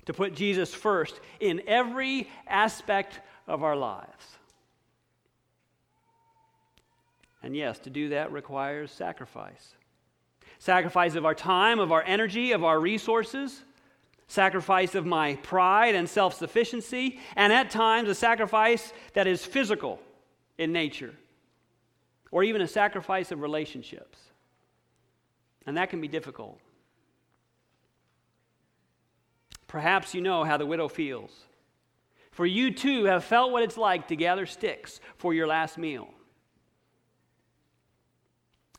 To 0.05 0.13
put 0.13 0.35
Jesus 0.35 0.73
first 0.73 1.19
in 1.39 1.61
every 1.67 2.29
aspect 2.47 3.21
of 3.47 3.63
our 3.63 3.75
lives. 3.75 4.37
And 7.45 7.55
yes, 7.55 7.77
to 7.81 7.91
do 7.91 8.09
that 8.09 8.31
requires 8.31 8.91
sacrifice 8.91 9.75
sacrifice 10.57 11.13
of 11.15 11.25
our 11.25 11.35
time, 11.35 11.79
of 11.79 11.91
our 11.91 12.01
energy, 12.01 12.53
of 12.53 12.63
our 12.63 12.79
resources, 12.79 13.61
sacrifice 14.27 14.95
of 14.95 15.05
my 15.05 15.35
pride 15.35 15.93
and 15.93 16.09
self 16.09 16.33
sufficiency, 16.33 17.19
and 17.35 17.53
at 17.53 17.69
times 17.69 18.09
a 18.09 18.15
sacrifice 18.15 18.91
that 19.13 19.27
is 19.27 19.45
physical 19.45 19.99
in 20.57 20.71
nature, 20.73 21.13
or 22.31 22.43
even 22.43 22.61
a 22.61 22.67
sacrifice 22.67 23.31
of 23.31 23.41
relationships. 23.41 24.17
And 25.67 25.77
that 25.77 25.91
can 25.91 26.01
be 26.01 26.07
difficult. 26.07 26.59
Perhaps 29.67 30.15
you 30.15 30.21
know 30.21 30.43
how 30.43 30.57
the 30.57 30.65
widow 30.65 30.87
feels. 30.87 31.31
For 32.31 32.45
you 32.45 32.71
too 32.73 33.05
have 33.05 33.23
felt 33.23 33.51
what 33.51 33.61
it's 33.61 33.77
like 33.77 34.07
to 34.07 34.15
gather 34.15 34.47
sticks 34.47 34.99
for 35.17 35.31
your 35.31 35.45
last 35.45 35.77
meal. 35.77 36.14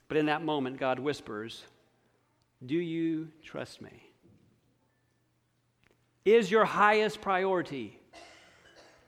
But 0.09 0.16
in 0.16 0.27
that 0.27 0.42
moment, 0.42 0.79
God 0.79 0.99
whispers, 0.99 1.64
Do 2.64 2.77
you 2.77 3.29
trust 3.42 3.81
me? 3.81 4.03
Is 6.25 6.51
your 6.51 6.64
highest 6.64 7.21
priority 7.21 7.99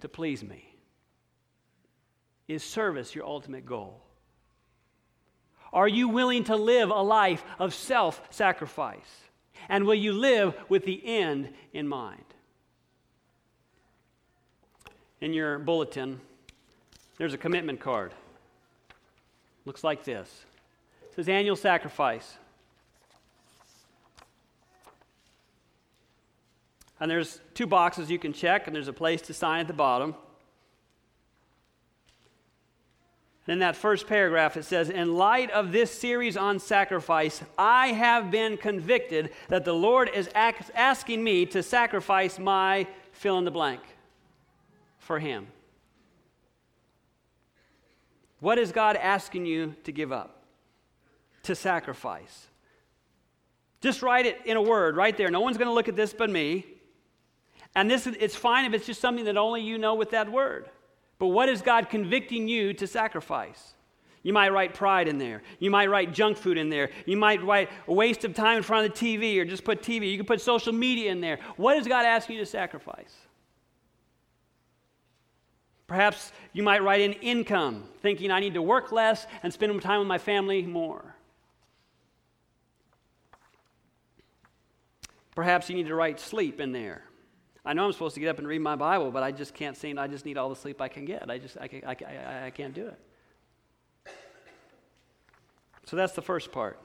to 0.00 0.08
please 0.08 0.44
me? 0.44 0.64
Is 2.46 2.62
service 2.62 3.14
your 3.14 3.26
ultimate 3.26 3.66
goal? 3.66 4.00
Are 5.72 5.88
you 5.88 6.08
willing 6.08 6.44
to 6.44 6.56
live 6.56 6.90
a 6.90 7.02
life 7.02 7.44
of 7.58 7.74
self 7.74 8.22
sacrifice? 8.30 9.28
And 9.68 9.84
will 9.84 9.94
you 9.94 10.12
live 10.12 10.54
with 10.68 10.84
the 10.84 11.04
end 11.04 11.52
in 11.72 11.87
mind? 11.88 12.24
In 15.20 15.32
your 15.32 15.58
bulletin, 15.58 16.20
there's 17.18 17.34
a 17.34 17.38
commitment 17.38 17.80
card. 17.80 18.14
Looks 19.64 19.82
like 19.82 20.04
this. 20.04 20.44
Says 21.18 21.28
annual 21.28 21.57
sacrifice. 21.57 22.38
And 27.00 27.11
there's 27.11 27.40
two 27.54 27.66
boxes 27.66 28.09
you 28.09 28.20
can 28.20 28.33
check, 28.33 28.68
and 28.68 28.76
there's 28.76 28.87
a 28.87 28.92
place 28.92 29.20
to 29.22 29.35
sign 29.35 29.59
at 29.62 29.66
the 29.66 29.72
bottom. 29.72 30.14
And 33.48 33.54
in 33.54 33.59
that 33.59 33.74
first 33.74 34.07
paragraph, 34.07 34.57
it 34.57 34.64
says, 34.64 34.90
In 34.90 35.16
light 35.16 35.50
of 35.50 35.72
this 35.72 35.90
series 35.90 36.37
on 36.37 36.61
sacrifice, 36.61 37.42
I 37.59 37.88
have 37.88 38.31
been 38.31 38.57
convicted 38.57 39.33
that 39.48 39.64
the 39.64 39.74
Lord 39.74 40.09
is 40.14 40.31
asking 40.37 41.24
me 41.24 41.46
to 41.46 41.64
sacrifice 41.64 42.38
my 42.38 42.87
fill 43.11 43.38
in 43.38 43.44
the 43.44 43.50
blank 43.50 43.81
for 45.00 45.18
Him. 45.18 45.48
What 48.38 48.57
is 48.57 48.70
God 48.70 48.94
asking 48.94 49.46
you 49.46 49.74
to 49.83 49.90
give 49.90 50.12
up? 50.12 50.38
To 51.44 51.55
sacrifice? 51.55 52.46
Just 53.81 54.03
write 54.03 54.27
it 54.27 54.38
in 54.44 54.57
a 54.57 54.62
word 54.62 54.96
right 54.96 55.16
there. 55.16 55.31
No 55.31 55.40
one's 55.40 55.57
going 55.57 55.68
to 55.68 55.74
look 55.74 55.88
at 55.88 55.96
this 55.96 56.12
but 56.12 56.31
me. 56.31 56.66
And 57.74 57.90
this 57.90 58.07
it's 58.07 58.35
fine 58.35 58.64
if 58.64 58.74
it's 58.74 58.87
just 58.87 59.01
something 59.01 59.24
that 59.27 59.37
only 59.37 59.62
you 59.62 59.79
know 59.79 59.94
with 59.94 60.11
that 60.11 60.31
word. 60.31 60.68
But 61.18 61.29
what 61.29 61.48
is 61.48 61.62
God 61.62 61.88
convicting 61.88 62.48
you 62.48 62.72
to 62.74 62.87
sacrifice? 62.87 63.74
You 64.22 64.33
might 64.33 64.53
write 64.53 64.74
pride 64.74 65.09
in 65.09 65.18
there. 65.18 65.42
You 65.59 65.70
might 65.70 65.88
write 65.88 66.12
junk 66.12 66.37
food 66.37 66.59
in 66.59 66.68
there. 66.68 66.90
You 67.07 67.16
might 67.16 67.42
write 67.42 67.70
a 67.87 67.94
waste 67.94 68.24
of 68.24 68.35
time 68.35 68.59
in 68.59 68.62
front 68.62 68.87
of 68.87 68.98
the 68.98 69.18
TV 69.18 69.38
or 69.38 69.44
just 69.44 69.64
put 69.64 69.81
TV. 69.81 70.11
You 70.11 70.16
can 70.16 70.27
put 70.27 70.40
social 70.40 70.72
media 70.72 71.11
in 71.12 71.20
there. 71.20 71.38
What 71.57 71.77
is 71.77 71.87
God 71.87 72.05
asking 72.05 72.37
you 72.37 72.42
to 72.42 72.46
sacrifice? 72.46 73.14
Perhaps 75.87 76.33
you 76.53 76.62
might 76.62 76.83
write 76.83 77.01
in 77.01 77.14
income, 77.14 77.85
thinking 78.03 78.31
I 78.31 78.40
need 78.40 78.55
to 78.55 78.62
work 78.62 78.92
less 78.92 79.27
and 79.42 79.53
spend 79.53 79.81
time 79.81 80.01
with 80.01 80.09
my 80.09 80.18
family 80.18 80.62
more. 80.62 81.14
Perhaps 85.38 85.70
you 85.70 85.77
need 85.77 85.87
to 85.87 85.94
write 85.94 86.18
sleep 86.18 86.59
in 86.59 86.72
there. 86.72 87.05
I 87.64 87.72
know 87.72 87.85
I'm 87.85 87.92
supposed 87.92 88.14
to 88.14 88.20
get 88.20 88.29
up 88.29 88.40
and 88.40 88.48
read 88.48 88.61
my 88.61 88.74
Bible, 88.74 89.12
but 89.12 89.22
I 89.22 89.31
just 89.31 89.55
can't 89.55 89.77
seem, 89.77 89.96
I 89.96 90.09
just 90.09 90.24
need 90.24 90.37
all 90.37 90.48
the 90.48 90.57
sleep 90.57 90.81
I 90.81 90.88
can 90.88 91.05
get. 91.05 91.31
I 91.31 91.38
just, 91.38 91.57
I, 91.57 91.81
I, 91.87 91.90
I, 91.92 92.46
I 92.46 92.51
can't 92.51 92.74
do 92.74 92.88
it. 92.88 94.12
So 95.87 95.94
that's 95.94 96.14
the 96.14 96.22
first 96.22 96.51
part. 96.51 96.81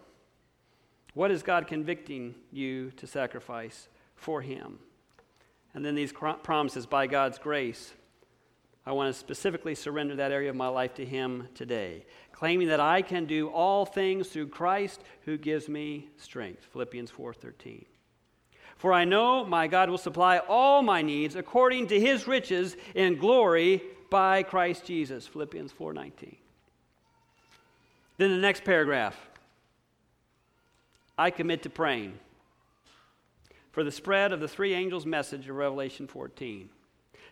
What 1.16 1.32
is 1.32 1.42
God 1.42 1.66
convicting 1.66 2.36
you 2.52 2.92
to 2.98 3.08
sacrifice 3.08 3.88
for 4.16 4.40
Him? 4.40 4.78
And 5.74 5.84
then 5.84 5.96
these 5.96 6.14
promises 6.14 6.86
by 6.86 7.08
God's 7.08 7.40
grace. 7.40 7.92
I 8.86 8.92
want 8.92 9.12
to 9.12 9.20
specifically 9.20 9.74
surrender 9.74 10.18
that 10.18 10.32
area 10.32 10.52
of 10.52 10.56
my 10.56 10.68
life 10.68 10.94
to 10.94 11.06
Him 11.06 11.48
today, 11.56 12.06
claiming 12.32 12.68
that 12.68 12.80
I 12.80 13.02
can 13.02 13.26
do 13.26 13.48
all 13.50 13.88
things 13.88 14.28
through 14.28 14.50
Christ 14.50 15.02
who 15.22 15.40
gives 15.40 15.68
me 15.68 16.10
strength. 16.18 16.68
Philippians 16.72 17.10
4:13. 17.10 17.86
For 18.84 18.92
I 18.92 19.06
know 19.06 19.46
my 19.46 19.68
God 19.68 19.90
will 19.90 19.98
supply 19.98 20.40
all 20.40 20.82
my 20.82 21.02
needs 21.02 21.38
according 21.38 21.88
to 21.88 21.98
his 21.98 22.28
riches 22.28 22.76
in 22.94 23.16
glory 23.16 23.82
by 24.10 24.44
Christ 24.44 24.84
Jesus. 24.84 25.26
Philippians 25.26 25.72
4:19. 25.72 26.36
Then 28.18 28.32
the 28.32 28.38
next 28.40 28.66
paragraph. 28.66 29.30
I 31.18 31.32
commit 31.32 31.64
to 31.64 31.70
praying 31.70 32.20
for 33.72 33.86
the 33.86 33.92
spread 33.92 34.34
of 34.34 34.42
the 34.42 34.50
three 34.50 34.74
angels' 34.74 35.06
message 35.06 35.48
of 35.48 35.56
Revelation 35.56 36.06
14 36.06 36.70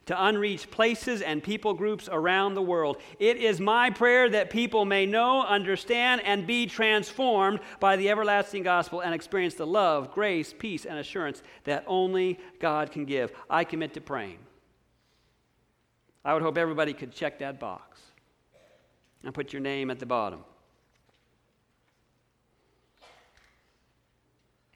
to 0.07 0.25
unreached 0.25 0.71
places 0.71 1.21
and 1.21 1.43
people 1.43 1.73
groups 1.73 2.09
around 2.11 2.55
the 2.55 2.61
world. 2.61 2.97
It 3.19 3.37
is 3.37 3.59
my 3.59 3.89
prayer 3.89 4.29
that 4.29 4.49
people 4.49 4.83
may 4.83 5.05
know, 5.05 5.45
understand, 5.45 6.21
and 6.25 6.47
be 6.47 6.65
transformed 6.65 7.59
by 7.79 7.95
the 7.95 8.09
everlasting 8.09 8.63
gospel 8.63 9.01
and 9.01 9.13
experience 9.13 9.53
the 9.55 9.67
love, 9.67 10.11
grace, 10.11 10.53
peace, 10.57 10.85
and 10.85 10.97
assurance 10.97 11.43
that 11.65 11.83
only 11.87 12.39
God 12.59 12.91
can 12.91 13.05
give. 13.05 13.31
I 13.49 13.63
commit 13.63 13.93
to 13.93 14.01
praying. 14.01 14.39
I 16.25 16.33
would 16.33 16.43
hope 16.43 16.57
everybody 16.57 16.93
could 16.93 17.11
check 17.11 17.39
that 17.39 17.59
box 17.59 17.99
and 19.23 19.33
put 19.33 19.53
your 19.53 19.61
name 19.61 19.91
at 19.91 19.99
the 19.99 20.05
bottom. 20.05 20.43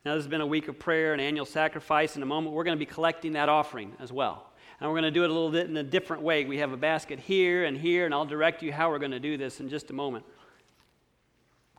Now, 0.05 0.13
this 0.13 0.23
has 0.23 0.29
been 0.29 0.41
a 0.41 0.45
week 0.45 0.67
of 0.67 0.77
prayer 0.77 1.13
and 1.13 1.21
annual 1.21 1.47
sacrifice. 1.47 2.15
In 2.15 2.21
a 2.21 2.27
moment, 2.27 2.55
we're 2.55 2.63
going 2.63 2.77
to 2.77 2.79
be 2.79 2.85
collecting 2.85 3.33
that 3.33 3.49
offering 3.49 3.91
as 3.99 4.13
well. 4.13 4.51
And 4.79 4.87
we're 4.87 4.93
going 4.93 5.11
to 5.11 5.19
do 5.19 5.23
it 5.23 5.31
a 5.31 5.33
little 5.33 5.49
bit 5.49 5.67
in 5.67 5.75
a 5.77 5.83
different 5.83 6.21
way. 6.21 6.45
We 6.45 6.59
have 6.59 6.71
a 6.73 6.77
basket 6.77 7.19
here 7.19 7.65
and 7.65 7.75
here, 7.75 8.05
and 8.05 8.13
I'll 8.13 8.23
direct 8.23 8.61
you 8.61 8.71
how 8.71 8.91
we're 8.91 8.99
going 8.99 9.13
to 9.13 9.19
do 9.19 9.35
this 9.35 9.59
in 9.59 9.67
just 9.67 9.89
a 9.89 9.93
moment. 9.93 10.23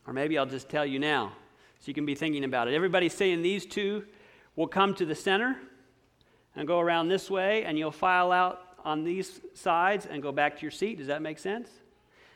Or 0.09 0.12
maybe 0.12 0.37
I'll 0.39 0.45
just 0.45 0.69
tell 0.69 0.85
you 0.85 0.99
now 0.99 1.35
so 1.79 1.85
you 1.87 1.95
can 1.95 2.05
be 2.05 2.17
thinking 2.17 2.43
about 2.43 2.67
it. 2.67 2.75
Everybody's 2.75 3.15
saying 3.15 3.43
these 3.43 3.65
two 3.65 4.05
will 4.57 4.67
come 4.67 4.93
to 4.95 5.07
the 5.07 5.15
center 5.15 5.57
and 6.57 6.67
go 6.67 6.81
around 6.81 7.07
this 7.07 7.31
way, 7.31 7.62
and 7.62 7.79
you'll 7.79 7.93
file 7.93 8.33
out 8.33 8.61
on 8.85 9.05
these 9.05 9.41
sides 9.55 10.05
and 10.05 10.21
go 10.21 10.33
back 10.33 10.57
to 10.57 10.62
your 10.62 10.73
seat. 10.73 10.99
Does 10.99 11.07
that 11.07 11.23
make 11.23 11.39
sense? 11.39 11.71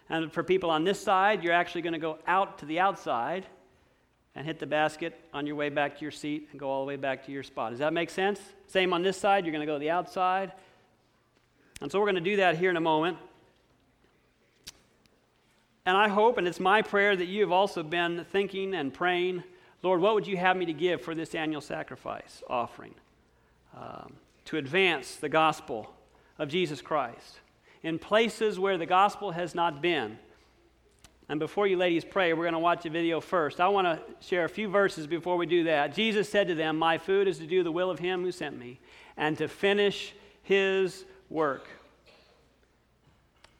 And 0.08 0.32
for 0.32 0.44
people 0.44 0.70
on 0.70 0.84
this 0.84 1.02
side, 1.02 1.42
you're 1.42 1.52
actually 1.52 1.82
going 1.82 1.94
to 1.94 1.98
go 1.98 2.18
out 2.28 2.58
to 2.58 2.66
the 2.66 2.78
outside 2.78 3.44
and 4.34 4.46
hit 4.46 4.58
the 4.58 4.66
basket 4.66 5.18
on 5.34 5.46
your 5.46 5.56
way 5.56 5.68
back 5.68 5.96
to 5.96 6.02
your 6.02 6.10
seat 6.10 6.48
and 6.50 6.60
go 6.60 6.70
all 6.70 6.84
the 6.84 6.88
way 6.88 6.96
back 6.96 7.26
to 7.26 7.32
your 7.32 7.42
spot. 7.42 7.70
Does 7.70 7.80
that 7.80 7.92
make 7.92 8.10
sense? 8.10 8.40
Same 8.66 8.92
on 8.92 9.02
this 9.02 9.16
side, 9.16 9.44
you're 9.44 9.52
going 9.52 9.66
to 9.66 9.66
go 9.66 9.74
to 9.74 9.80
the 9.80 9.90
outside. 9.90 10.52
And 11.80 11.90
so 11.90 11.98
we're 11.98 12.06
going 12.06 12.14
to 12.16 12.20
do 12.20 12.36
that 12.36 12.56
here 12.56 12.70
in 12.70 12.76
a 12.76 12.80
moment. 12.80 13.16
And 15.86 15.96
I 15.96 16.08
hope, 16.08 16.38
and 16.38 16.46
it's 16.46 16.60
my 16.60 16.82
prayer, 16.82 17.16
that 17.16 17.26
you 17.26 17.40
have 17.40 17.52
also 17.52 17.82
been 17.82 18.24
thinking 18.30 18.74
and 18.74 18.92
praying, 18.92 19.42
Lord, 19.82 20.00
what 20.00 20.14
would 20.14 20.26
you 20.26 20.36
have 20.36 20.56
me 20.56 20.66
to 20.66 20.72
give 20.72 21.00
for 21.00 21.14
this 21.14 21.34
annual 21.34 21.62
sacrifice 21.62 22.42
offering? 22.48 22.94
Um, 23.76 24.12
to 24.46 24.56
advance 24.56 25.16
the 25.16 25.28
gospel 25.28 25.92
of 26.38 26.48
Jesus 26.48 26.82
Christ 26.82 27.38
in 27.82 27.98
places 27.98 28.58
where 28.58 28.76
the 28.76 28.86
gospel 28.86 29.30
has 29.30 29.54
not 29.54 29.80
been 29.80 30.18
and 31.30 31.38
before 31.38 31.68
you 31.68 31.76
ladies 31.76 32.04
pray, 32.04 32.32
we're 32.32 32.42
going 32.42 32.54
to 32.54 32.58
watch 32.58 32.84
a 32.86 32.90
video 32.90 33.20
first. 33.20 33.60
I 33.60 33.68
want 33.68 33.86
to 33.86 34.00
share 34.18 34.44
a 34.44 34.48
few 34.48 34.68
verses 34.68 35.06
before 35.06 35.36
we 35.36 35.46
do 35.46 35.62
that. 35.62 35.94
Jesus 35.94 36.28
said 36.28 36.48
to 36.48 36.56
them, 36.56 36.76
My 36.76 36.98
food 36.98 37.28
is 37.28 37.38
to 37.38 37.46
do 37.46 37.62
the 37.62 37.70
will 37.70 37.88
of 37.88 38.00
him 38.00 38.24
who 38.24 38.32
sent 38.32 38.58
me 38.58 38.80
and 39.16 39.38
to 39.38 39.46
finish 39.46 40.12
his 40.42 41.04
work. 41.28 41.68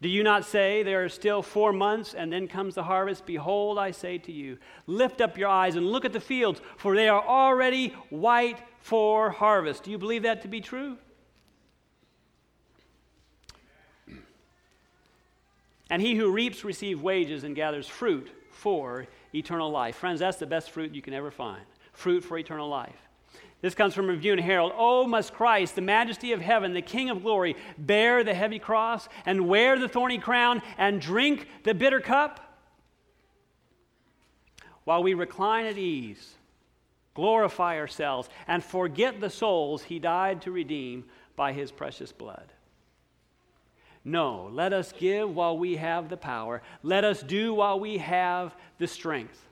Do 0.02 0.08
you 0.08 0.24
not 0.24 0.44
say, 0.44 0.82
There 0.82 1.04
are 1.04 1.08
still 1.08 1.42
four 1.42 1.72
months, 1.72 2.12
and 2.12 2.32
then 2.32 2.48
comes 2.48 2.74
the 2.74 2.82
harvest? 2.82 3.24
Behold, 3.24 3.78
I 3.78 3.92
say 3.92 4.18
to 4.18 4.32
you, 4.32 4.58
lift 4.88 5.20
up 5.20 5.38
your 5.38 5.48
eyes 5.48 5.76
and 5.76 5.86
look 5.86 6.04
at 6.04 6.12
the 6.12 6.18
fields, 6.18 6.60
for 6.76 6.96
they 6.96 7.08
are 7.08 7.24
already 7.24 7.90
white 8.08 8.58
for 8.80 9.30
harvest. 9.30 9.84
Do 9.84 9.92
you 9.92 9.98
believe 9.98 10.24
that 10.24 10.42
to 10.42 10.48
be 10.48 10.60
true? 10.60 10.98
And 15.90 16.00
he 16.00 16.14
who 16.14 16.32
reaps 16.32 16.64
receives 16.64 17.02
wages 17.02 17.44
and 17.44 17.54
gathers 17.54 17.86
fruit 17.86 18.30
for 18.50 19.06
eternal 19.34 19.70
life. 19.70 19.96
Friends, 19.96 20.20
that's 20.20 20.38
the 20.38 20.46
best 20.46 20.70
fruit 20.70 20.94
you 20.94 21.02
can 21.02 21.14
ever 21.14 21.30
find 21.30 21.62
fruit 21.92 22.24
for 22.24 22.38
eternal 22.38 22.68
life. 22.68 22.96
This 23.60 23.74
comes 23.74 23.92
from 23.92 24.06
Review 24.06 24.32
and 24.32 24.40
Herald. 24.40 24.72
Oh, 24.74 25.06
must 25.06 25.34
Christ, 25.34 25.74
the 25.74 25.82
majesty 25.82 26.32
of 26.32 26.40
heaven, 26.40 26.72
the 26.72 26.80
King 26.80 27.10
of 27.10 27.22
glory, 27.22 27.56
bear 27.76 28.24
the 28.24 28.32
heavy 28.32 28.58
cross 28.58 29.06
and 29.26 29.48
wear 29.48 29.78
the 29.78 29.88
thorny 29.88 30.16
crown 30.16 30.62
and 30.78 31.00
drink 31.00 31.46
the 31.64 31.74
bitter 31.74 32.00
cup? 32.00 32.40
While 34.84 35.02
we 35.02 35.12
recline 35.12 35.66
at 35.66 35.76
ease, 35.76 36.36
glorify 37.12 37.76
ourselves, 37.78 38.30
and 38.48 38.64
forget 38.64 39.20
the 39.20 39.28
souls 39.28 39.82
he 39.82 39.98
died 39.98 40.40
to 40.42 40.50
redeem 40.50 41.04
by 41.36 41.52
his 41.52 41.70
precious 41.70 42.12
blood. 42.12 42.52
No, 44.04 44.48
let 44.52 44.72
us 44.72 44.92
give 44.96 45.34
while 45.34 45.58
we 45.58 45.76
have 45.76 46.08
the 46.08 46.16
power. 46.16 46.62
Let 46.82 47.04
us 47.04 47.22
do 47.22 47.52
while 47.54 47.78
we 47.78 47.98
have 47.98 48.54
the 48.78 48.86
strength. 48.86 49.46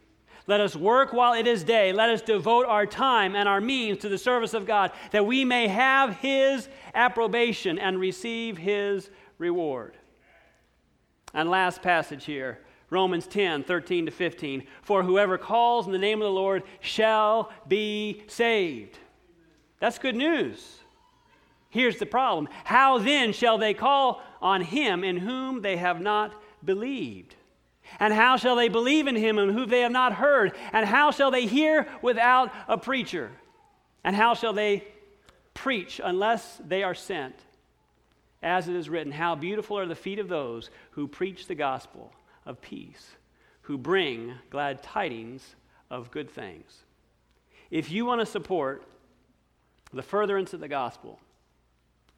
Let 0.46 0.61
us 0.61 0.74
work 0.74 1.12
while 1.12 1.34
it 1.34 1.46
is 1.46 1.62
day. 1.62 1.92
Let 1.92 2.09
us 2.09 2.22
devote 2.22 2.64
our 2.64 2.86
time 2.86 3.36
and 3.36 3.46
our 3.46 3.61
means 3.61 3.99
to 3.99 4.09
the 4.09 4.16
service 4.16 4.55
of 4.55 4.66
God, 4.66 4.92
that 5.11 5.26
we 5.26 5.44
may 5.44 5.68
have 5.68 6.16
His 6.16 6.68
approbation 6.94 7.78
and 7.78 8.01
receive 8.01 8.57
His 8.57 9.11
reward. 9.36 9.94
And 11.34 11.51
last 11.51 11.82
passage 11.82 12.24
here 12.24 12.61
Romans 12.90 13.26
10, 13.26 13.64
13 13.64 14.07
to 14.07 14.12
15. 14.12 14.66
For 14.80 15.03
whoever 15.03 15.36
calls 15.36 15.84
in 15.84 15.92
the 15.92 15.99
name 15.99 16.22
of 16.22 16.26
the 16.26 16.32
Lord 16.32 16.62
shall 16.80 17.53
be 17.68 18.22
saved. 18.28 18.99
That's 19.80 19.99
good 19.99 20.16
news. 20.16 20.78
Here's 21.68 21.99
the 21.99 22.07
problem 22.07 22.49
How 22.64 22.99
then 22.99 23.32
shall 23.32 23.59
they 23.59 23.74
call 23.74 24.22
on 24.41 24.62
him 24.62 25.05
in 25.05 25.16
whom 25.16 25.62
they 25.62 25.76
have 25.76 26.01
not 26.01 26.32
believed? 26.64 27.34
And 27.99 28.12
how 28.12 28.36
shall 28.36 28.57
they 28.57 28.68
believe 28.68 29.07
in 29.07 29.16
him 29.16 29.39
in 29.39 29.51
whom 29.51 29.68
they 29.68 29.80
have 29.80 29.93
not 29.93 30.12
heard? 30.12 30.53
And 30.72 30.86
how 30.86 31.11
shall 31.11 31.30
they 31.30 31.47
hear 31.47 31.89
without 32.03 32.53
a 32.66 32.76
preacher? 32.76 33.30
And 34.05 34.14
how 34.14 34.34
shall 34.34 34.53
they 34.53 34.86
preach 35.55 36.01
unless 36.03 36.61
they 36.66 36.82
are 36.82 36.95
sent? 36.95 37.34
As 38.43 38.68
it 38.68 38.76
is 38.76 38.89
written, 38.89 39.12
How 39.12 39.34
beautiful 39.34 39.78
are 39.78 39.86
the 39.86 39.95
feet 39.95 40.18
of 40.18 40.28
those 40.28 40.70
who 40.93 41.09
preach 41.09 41.47
the 41.47 41.55
gospel 41.55 42.12
of 42.47 42.61
peace, 42.61 43.11
who 43.62 43.76
bring 43.76 44.34
glad 44.51 44.82
tidings 44.82 45.57
of 45.91 46.11
good 46.11 46.30
things. 46.30 46.84
If 47.70 47.91
you 47.91 48.07
want 48.07 48.20
to 48.20 48.26
support 48.26 48.82
the 49.93 50.03
furtherance 50.03 50.53
of 50.55 50.61
the 50.61 50.68
gospel, 50.68 51.18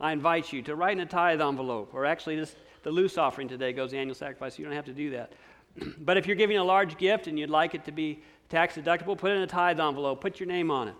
I 0.01 0.13
invite 0.13 0.53
you 0.53 0.63
to 0.63 0.75
write 0.75 0.97
in 0.97 1.01
a 1.01 1.07
tithe 1.07 1.41
envelope, 1.41 1.91
or 1.93 2.07
actually, 2.07 2.37
this, 2.37 2.57
the 2.83 2.91
loose 2.91 3.19
offering 3.19 3.49
today 3.49 3.73
goes 3.73 3.93
annual 3.93 4.15
sacrifice. 4.15 4.55
So 4.55 4.61
you 4.61 4.65
don't 4.65 4.75
have 4.75 4.87
to 4.87 4.93
do 4.93 5.11
that. 5.11 5.33
but 5.99 6.17
if 6.17 6.27
you're 6.27 6.37
giving 6.37 6.57
a 6.57 6.65
large 6.65 6.97
gift 6.97 7.27
and 7.27 7.39
you'd 7.39 7.51
like 7.51 7.75
it 7.75 7.85
to 7.85 7.93
be 7.93 8.23
tax 8.49 8.77
deductible, 8.77 9.17
put 9.17 9.31
it 9.31 9.35
in 9.35 9.43
a 9.43 9.47
tithe 9.47 9.79
envelope, 9.79 10.21
put 10.21 10.41
your 10.41 10.47
name 10.47 10.71
on 10.71 10.89
it. 10.89 10.95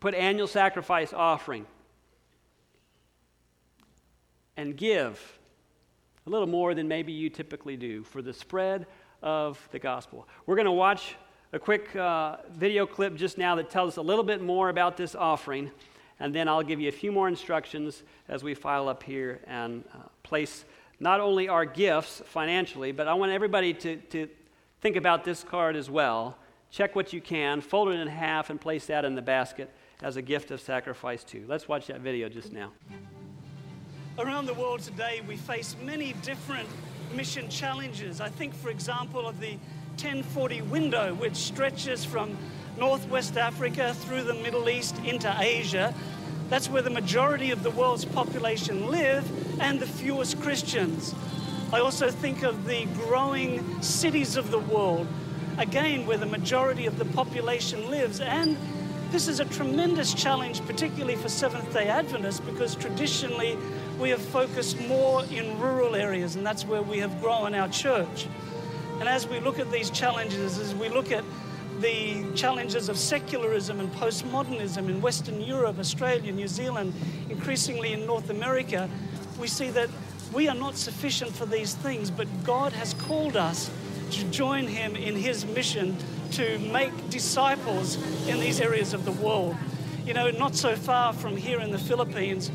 Put 0.00 0.14
annual 0.14 0.46
sacrifice 0.46 1.12
offering. 1.12 1.66
And 4.56 4.76
give 4.76 5.38
a 6.26 6.30
little 6.30 6.46
more 6.46 6.74
than 6.74 6.88
maybe 6.88 7.12
you 7.12 7.28
typically 7.28 7.76
do 7.76 8.02
for 8.02 8.22
the 8.22 8.32
spread 8.32 8.86
of 9.22 9.68
the 9.72 9.78
gospel. 9.78 10.26
We're 10.46 10.56
going 10.56 10.66
to 10.66 10.72
watch 10.72 11.14
a 11.52 11.58
quick 11.58 11.94
uh, 11.94 12.38
video 12.50 12.86
clip 12.86 13.14
just 13.14 13.36
now 13.36 13.54
that 13.56 13.70
tells 13.70 13.94
us 13.94 13.96
a 13.98 14.02
little 14.02 14.24
bit 14.24 14.42
more 14.42 14.70
about 14.70 14.96
this 14.96 15.14
offering 15.14 15.70
and 16.20 16.34
then 16.34 16.48
I'll 16.48 16.62
give 16.62 16.80
you 16.80 16.88
a 16.88 16.92
few 16.92 17.12
more 17.12 17.28
instructions 17.28 18.02
as 18.28 18.42
we 18.42 18.54
file 18.54 18.88
up 18.88 19.02
here 19.02 19.40
and 19.46 19.84
uh, 19.94 19.98
place 20.22 20.64
not 20.98 21.20
only 21.20 21.48
our 21.48 21.64
gifts 21.64 22.22
financially, 22.24 22.92
but 22.92 23.06
I 23.06 23.14
want 23.14 23.32
everybody 23.32 23.74
to, 23.74 23.96
to 23.96 24.28
think 24.80 24.96
about 24.96 25.24
this 25.24 25.44
card 25.44 25.76
as 25.76 25.90
well. 25.90 26.36
Check 26.70 26.96
what 26.96 27.12
you 27.12 27.20
can, 27.20 27.60
fold 27.60 27.88
it 27.88 28.00
in 28.00 28.08
half, 28.08 28.50
and 28.50 28.60
place 28.60 28.86
that 28.86 29.04
in 29.04 29.14
the 29.14 29.22
basket 29.22 29.70
as 30.02 30.16
a 30.16 30.22
gift 30.22 30.50
of 30.50 30.60
sacrifice 30.60 31.22
too. 31.22 31.44
Let's 31.48 31.68
watch 31.68 31.86
that 31.88 32.00
video 32.00 32.28
just 32.28 32.52
now. 32.52 32.72
Around 34.18 34.46
the 34.46 34.54
world 34.54 34.80
today, 34.80 35.22
we 35.28 35.36
face 35.36 35.76
many 35.84 36.14
different 36.22 36.68
mission 37.14 37.48
challenges. 37.50 38.20
I 38.20 38.28
think, 38.28 38.54
for 38.54 38.70
example, 38.70 39.26
of 39.26 39.38
the 39.40 39.52
1040 39.96 40.62
window, 40.62 41.14
which 41.14 41.36
stretches 41.36 42.04
from 42.04 42.36
Northwest 42.78 43.36
Africa 43.36 43.94
through 43.94 44.24
the 44.24 44.34
Middle 44.34 44.68
East 44.68 44.98
into 45.04 45.34
Asia. 45.38 45.94
That's 46.50 46.68
where 46.68 46.82
the 46.82 46.90
majority 46.90 47.50
of 47.50 47.62
the 47.62 47.70
world's 47.70 48.04
population 48.04 48.90
live 48.90 49.28
and 49.60 49.80
the 49.80 49.86
fewest 49.86 50.40
Christians. 50.40 51.14
I 51.72 51.80
also 51.80 52.10
think 52.10 52.42
of 52.42 52.66
the 52.66 52.86
growing 52.94 53.82
cities 53.82 54.36
of 54.36 54.50
the 54.50 54.58
world, 54.58 55.06
again, 55.58 56.06
where 56.06 56.18
the 56.18 56.26
majority 56.26 56.86
of 56.86 56.98
the 56.98 57.04
population 57.06 57.90
lives. 57.90 58.20
And 58.20 58.56
this 59.10 59.26
is 59.26 59.40
a 59.40 59.44
tremendous 59.46 60.14
challenge, 60.14 60.64
particularly 60.66 61.16
for 61.16 61.28
Seventh 61.28 61.72
day 61.72 61.88
Adventists, 61.88 62.40
because 62.40 62.76
traditionally 62.76 63.56
we 63.98 64.10
have 64.10 64.20
focused 64.20 64.80
more 64.82 65.24
in 65.24 65.58
rural 65.58 65.96
areas, 65.96 66.36
and 66.36 66.46
that's 66.46 66.64
where 66.64 66.82
we 66.82 66.98
have 66.98 67.20
grown 67.20 67.54
our 67.54 67.68
church. 67.68 68.26
And 69.00 69.08
as 69.08 69.26
we 69.26 69.40
look 69.40 69.58
at 69.58 69.70
these 69.72 69.90
challenges, 69.90 70.58
as 70.58 70.74
we 70.74 70.88
look 70.88 71.10
at 71.10 71.24
the 71.80 72.24
challenges 72.34 72.88
of 72.88 72.98
secularism 72.98 73.80
and 73.80 73.92
postmodernism 73.92 74.88
in 74.88 75.00
Western 75.00 75.40
Europe, 75.40 75.78
Australia, 75.78 76.32
New 76.32 76.48
Zealand, 76.48 76.92
increasingly 77.28 77.92
in 77.92 78.06
North 78.06 78.30
America, 78.30 78.88
we 79.38 79.46
see 79.46 79.70
that 79.70 79.88
we 80.32 80.48
are 80.48 80.54
not 80.54 80.76
sufficient 80.76 81.34
for 81.34 81.46
these 81.46 81.74
things, 81.74 82.10
but 82.10 82.26
God 82.44 82.72
has 82.72 82.94
called 82.94 83.36
us 83.36 83.70
to 84.10 84.24
join 84.24 84.66
Him 84.66 84.96
in 84.96 85.16
His 85.16 85.44
mission 85.44 85.96
to 86.32 86.58
make 86.58 87.10
disciples 87.10 87.96
in 88.28 88.40
these 88.40 88.60
areas 88.60 88.92
of 88.92 89.04
the 89.04 89.12
world. 89.12 89.56
You 90.04 90.14
know, 90.14 90.30
not 90.30 90.54
so 90.54 90.76
far 90.76 91.12
from 91.12 91.36
here 91.36 91.60
in 91.60 91.70
the 91.70 91.78
Philippines, 91.78 92.50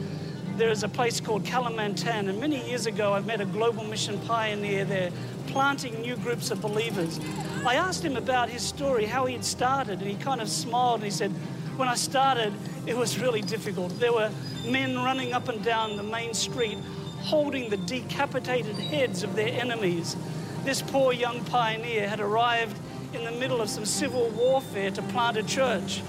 there 0.61 0.69
is 0.69 0.83
a 0.83 0.87
place 0.87 1.19
called 1.19 1.43
Kalimantan, 1.43 2.29
and 2.29 2.39
many 2.39 2.63
years 2.69 2.85
ago 2.85 3.13
I 3.13 3.21
met 3.21 3.41
a 3.41 3.45
global 3.45 3.83
mission 3.83 4.19
pioneer 4.27 4.85
there 4.85 5.09
planting 5.47 5.99
new 6.01 6.15
groups 6.17 6.51
of 6.51 6.61
believers. 6.61 7.19
I 7.65 7.73
asked 7.73 8.05
him 8.05 8.15
about 8.15 8.47
his 8.47 8.61
story, 8.61 9.05
how 9.05 9.25
he 9.25 9.33
had 9.33 9.43
started, 9.43 10.01
and 10.01 10.07
he 10.07 10.15
kind 10.17 10.39
of 10.39 10.47
smiled 10.47 10.97
and 10.97 11.05
he 11.05 11.09
said, 11.09 11.31
When 11.77 11.87
I 11.87 11.95
started, 11.95 12.53
it 12.85 12.95
was 12.95 13.17
really 13.17 13.41
difficult. 13.41 13.99
There 13.99 14.13
were 14.13 14.29
men 14.67 14.97
running 14.97 15.33
up 15.33 15.49
and 15.49 15.63
down 15.65 15.97
the 15.97 16.03
main 16.03 16.35
street 16.35 16.77
holding 17.21 17.71
the 17.71 17.77
decapitated 17.77 18.75
heads 18.75 19.23
of 19.23 19.35
their 19.35 19.59
enemies. 19.59 20.15
This 20.63 20.83
poor 20.83 21.11
young 21.11 21.43
pioneer 21.45 22.07
had 22.07 22.19
arrived 22.19 22.77
in 23.15 23.23
the 23.23 23.31
middle 23.31 23.61
of 23.61 23.69
some 23.71 23.85
civil 23.85 24.29
warfare 24.37 24.91
to 24.91 25.01
plant 25.01 25.37
a 25.37 25.43
church. 25.43 26.03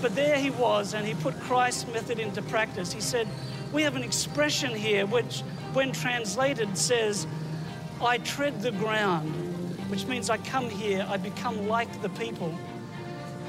But 0.00 0.14
there 0.14 0.38
he 0.38 0.48
was, 0.48 0.94
and 0.94 1.06
he 1.06 1.12
put 1.12 1.38
Christ's 1.40 1.86
method 1.92 2.18
into 2.18 2.40
practice. 2.40 2.90
He 2.90 3.02
said, 3.02 3.28
We 3.72 3.82
have 3.82 3.96
an 3.96 4.02
expression 4.02 4.74
here 4.74 5.06
which, 5.06 5.40
when 5.72 5.92
translated, 5.92 6.76
says, 6.76 7.26
I 8.02 8.18
tread 8.18 8.60
the 8.60 8.72
ground, 8.72 9.32
which 9.88 10.06
means 10.06 10.28
I 10.28 10.36
come 10.36 10.68
here, 10.68 11.06
I 11.08 11.16
become 11.16 11.68
like 11.68 12.02
the 12.02 12.10
people. 12.10 12.54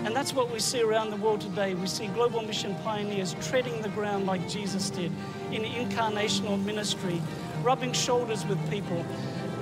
And 0.05 0.15
that's 0.15 0.33
what 0.33 0.51
we 0.51 0.59
see 0.59 0.81
around 0.81 1.11
the 1.11 1.17
world 1.17 1.41
today. 1.41 1.75
We 1.75 1.87
see 1.87 2.07
global 2.07 2.41
mission 2.41 2.75
pioneers 2.83 3.35
treading 3.41 3.81
the 3.81 3.89
ground 3.89 4.25
like 4.25 4.47
Jesus 4.47 4.89
did 4.89 5.11
in 5.51 5.63
incarnational 5.63 6.61
ministry, 6.63 7.21
rubbing 7.61 7.91
shoulders 7.93 8.45
with 8.45 8.59
people, 8.69 9.05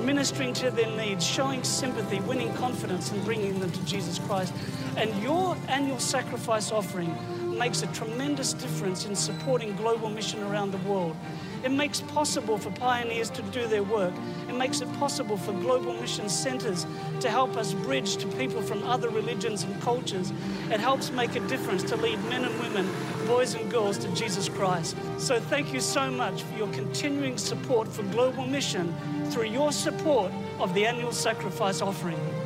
ministering 0.01 0.53
to 0.55 0.69
their 0.69 0.95
needs, 0.95 1.25
showing 1.25 1.63
sympathy, 1.63 2.19
winning 2.21 2.53
confidence, 2.55 3.11
and 3.11 3.23
bringing 3.25 3.59
them 3.59 3.71
to 3.71 3.85
Jesus 3.85 4.19
Christ. 4.19 4.53
And 4.95 5.11
your 5.23 5.57
annual 5.67 5.99
sacrifice 5.99 6.71
offering 6.71 7.15
makes 7.61 7.83
a 7.83 7.87
tremendous 7.93 8.53
difference 8.53 9.05
in 9.05 9.15
supporting 9.15 9.75
global 9.75 10.09
mission 10.09 10.41
around 10.41 10.71
the 10.71 10.89
world. 10.89 11.15
It 11.63 11.69
makes 11.69 12.01
possible 12.01 12.57
for 12.57 12.71
pioneers 12.71 13.29
to 13.29 13.43
do 13.43 13.67
their 13.67 13.83
work. 13.83 14.15
It 14.49 14.55
makes 14.55 14.81
it 14.81 14.91
possible 14.93 15.37
for 15.37 15.53
global 15.53 15.93
mission 15.93 16.27
centers 16.27 16.87
to 17.19 17.29
help 17.29 17.57
us 17.57 17.73
bridge 17.73 18.17
to 18.17 18.27
people 18.29 18.63
from 18.63 18.81
other 18.85 19.09
religions 19.09 19.61
and 19.61 19.79
cultures. 19.79 20.33
It 20.71 20.79
helps 20.79 21.11
make 21.11 21.35
a 21.35 21.39
difference 21.41 21.83
to 21.83 21.97
lead 21.97 22.17
men 22.29 22.45
and 22.45 22.59
women, 22.61 22.89
boys 23.27 23.53
and 23.53 23.69
girls 23.69 23.99
to 23.99 24.07
Jesus 24.15 24.49
Christ. 24.49 24.97
So 25.19 25.39
thank 25.39 25.71
you 25.71 25.81
so 25.81 26.09
much 26.09 26.41
for 26.41 26.57
your 26.57 26.69
continuing 26.69 27.37
support 27.37 27.87
for 27.87 28.01
global 28.05 28.47
mission 28.47 28.91
through 29.29 29.49
your 29.49 29.71
support 29.71 30.31
of 30.59 30.73
the 30.73 30.87
annual 30.87 31.11
sacrifice 31.11 31.83
offering. 31.83 32.40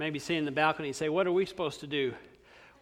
You 0.00 0.06
may 0.06 0.10
be 0.10 0.18
sitting 0.18 0.38
in 0.38 0.44
the 0.46 0.50
balcony 0.50 0.88
and 0.88 0.96
say, 0.96 1.10
What 1.10 1.26
are 1.26 1.32
we 1.32 1.44
supposed 1.44 1.80
to 1.80 1.86
do? 1.86 2.14